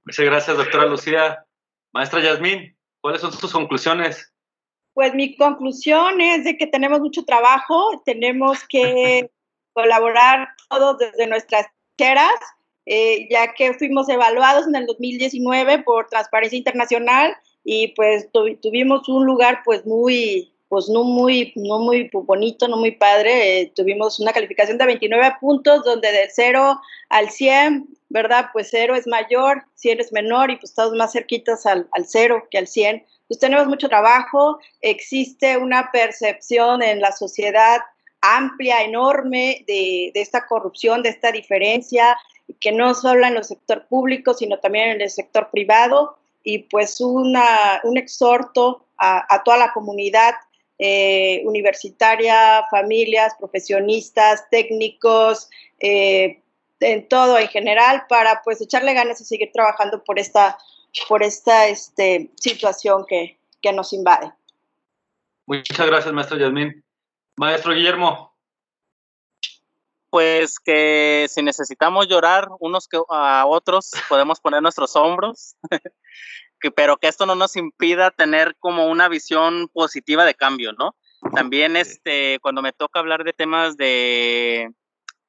[0.05, 1.45] Muchas gracias, doctora Lucía.
[1.93, 4.31] Maestra Yasmín, ¿cuáles son sus conclusiones?
[4.93, 9.31] Pues mi conclusión es de que tenemos mucho trabajo, tenemos que
[9.73, 12.33] colaborar todos desde nuestras cheras,
[12.85, 19.25] eh, ya que fuimos evaluados en el 2019 por Transparencia Internacional y pues tuvimos un
[19.25, 23.61] lugar pues muy pues no muy, no muy bonito, no muy padre.
[23.61, 28.45] Eh, tuvimos una calificación de 29 puntos, donde del 0 al 100, ¿verdad?
[28.53, 32.47] Pues 0 es mayor, 100 es menor y pues estamos más cerquitas al, al 0
[32.51, 33.03] que al 100.
[33.27, 37.79] Pues tenemos mucho trabajo, existe una percepción en la sociedad
[38.21, 42.17] amplia, enorme de, de esta corrupción, de esta diferencia,
[42.59, 46.17] que no solo en el sector público, sino también en el sector privado.
[46.43, 50.35] Y pues una, un exhorto a, a toda la comunidad
[50.79, 55.49] eh, universitaria, familias, profesionistas, técnicos,
[55.79, 56.41] eh,
[56.79, 60.57] en todo en general, para pues echarle ganas y seguir trabajando por esta,
[61.09, 64.31] por esta este, situación que, que nos invade.
[65.45, 66.83] Muchas gracias, maestro Yasmín.
[67.35, 68.33] Maestro Guillermo.
[70.09, 75.55] Pues que si necesitamos llorar unos que a otros, podemos poner nuestros hombros
[76.75, 80.95] pero que esto no nos impida tener como una visión positiva de cambio, ¿no?
[81.35, 84.71] También este, cuando me toca hablar de temas de,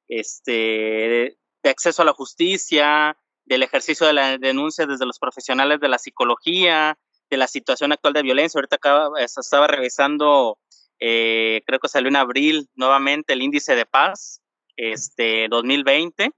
[0.07, 5.89] este, de acceso a la justicia, del ejercicio de la denuncia desde los profesionales de
[5.89, 6.97] la psicología,
[7.29, 8.59] de la situación actual de violencia.
[8.59, 8.77] Ahorita
[9.19, 10.57] estaba revisando,
[10.99, 14.41] eh, creo que salió en abril nuevamente el índice de paz,
[14.75, 16.31] este 2020,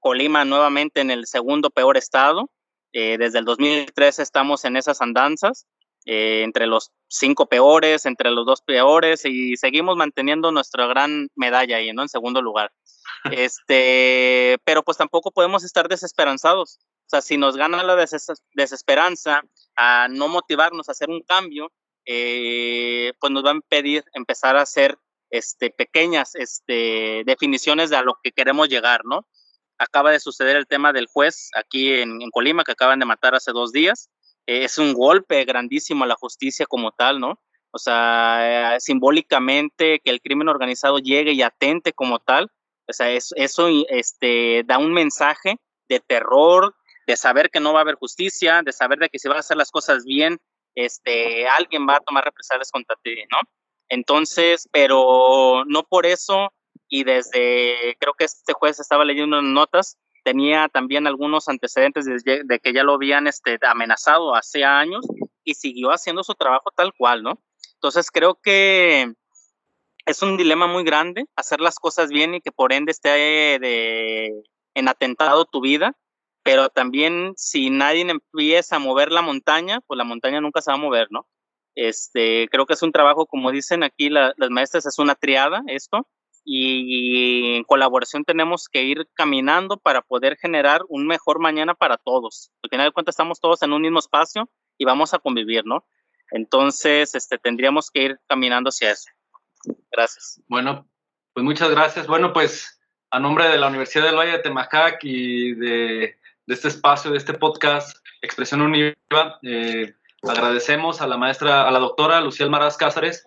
[0.00, 2.50] Colima nuevamente en el segundo peor estado.
[2.92, 5.66] Eh, desde el 2003 estamos en esas andanzas,
[6.06, 11.76] eh, entre los cinco peores, entre los dos peores, y seguimos manteniendo nuestra gran medalla
[11.76, 12.02] ahí, ¿no?
[12.02, 12.72] En segundo lugar.
[13.50, 16.78] Este, pero pues tampoco podemos estar desesperanzados.
[16.80, 17.96] O sea, si nos gana la
[18.52, 19.42] desesperanza
[19.76, 21.72] a no motivarnos a hacer un cambio,
[22.06, 24.98] eh, pues nos va a impedir empezar a hacer
[25.30, 29.26] este, pequeñas este, definiciones de a lo que queremos llegar, ¿no?
[29.78, 33.52] Acaba de suceder el tema del juez aquí en, Colima, que acaban de matar hace
[33.52, 34.10] dos días.
[34.46, 37.40] Eh, es un golpe grandísimo a la justicia como tal, ¿no?
[37.70, 42.50] O sea, eh, simbólicamente que el crimen organizado llegue y atente como tal,
[42.88, 45.58] o sea, eso, eso este, da un mensaje
[45.88, 46.74] de terror,
[47.06, 49.40] de saber que no va a haber justicia, de saber de que si van a
[49.40, 50.38] hacer las cosas bien,
[50.74, 53.38] este, alguien va a tomar represalias contra ti, ¿no?
[53.90, 56.52] Entonces, pero no por eso,
[56.88, 62.72] y desde, creo que este juez estaba leyendo notas, tenía también algunos antecedentes de, que
[62.72, 65.06] ya lo habían este, amenazado hace años
[65.44, 67.40] y siguió haciendo su trabajo tal cual, ¿no?
[67.74, 69.12] Entonces creo que
[70.04, 73.08] es un dilema muy grande hacer las cosas bien y que por ende esté
[73.58, 74.42] de,
[74.74, 75.96] en atentado tu vida,
[76.42, 80.76] pero también si nadie empieza a mover la montaña, pues la montaña nunca se va
[80.76, 81.26] a mover, ¿no?
[81.74, 86.08] Este, creo que es un trabajo, como dicen aquí las maestras, es una triada esto,
[86.50, 92.50] y en colaboración tenemos que ir caminando para poder generar un mejor mañana para todos.
[92.62, 95.84] Al final de cuentas estamos todos en un mismo espacio y vamos a convivir, ¿no?
[96.30, 99.10] Entonces, este, tendríamos que ir caminando hacia eso.
[99.92, 100.40] Gracias.
[100.48, 100.88] Bueno,
[101.34, 102.06] pues muchas gracias.
[102.06, 102.80] Bueno, pues
[103.10, 107.34] a nombre de la Universidad del Valle de Temajac y de, este espacio, de este
[107.34, 113.24] podcast, Expresión Univa, eh, agradecemos a la maestra, a la doctora Luciel Maraz Cázares,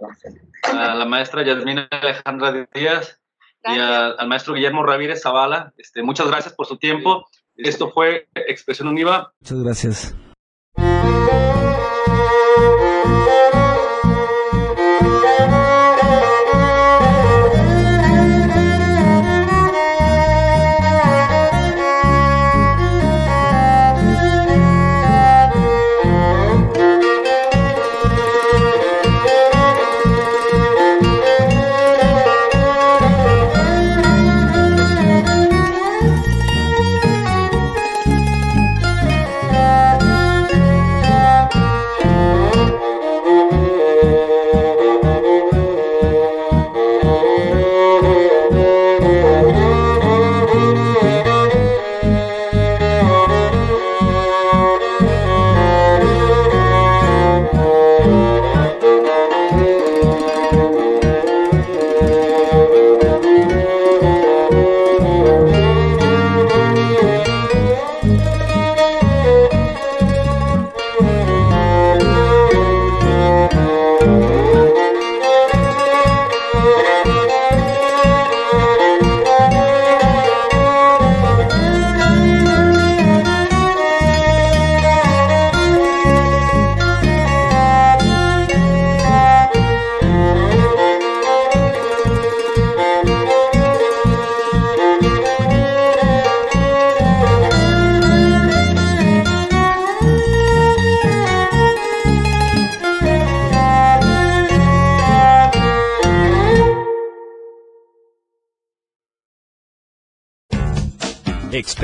[0.64, 3.20] a la maestra Yasmina Alejandra Díaz
[3.64, 5.74] y al maestro Guillermo Ramírez Zavala.
[5.78, 7.26] Este, muchas gracias por su tiempo.
[7.56, 9.34] Esto fue Expresión Univa.
[9.42, 10.16] Muchas gracias.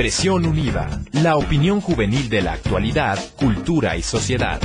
[0.08, 4.58] Expresión Unida, la opinión juvenil de la actualidad, cultura y sociedad.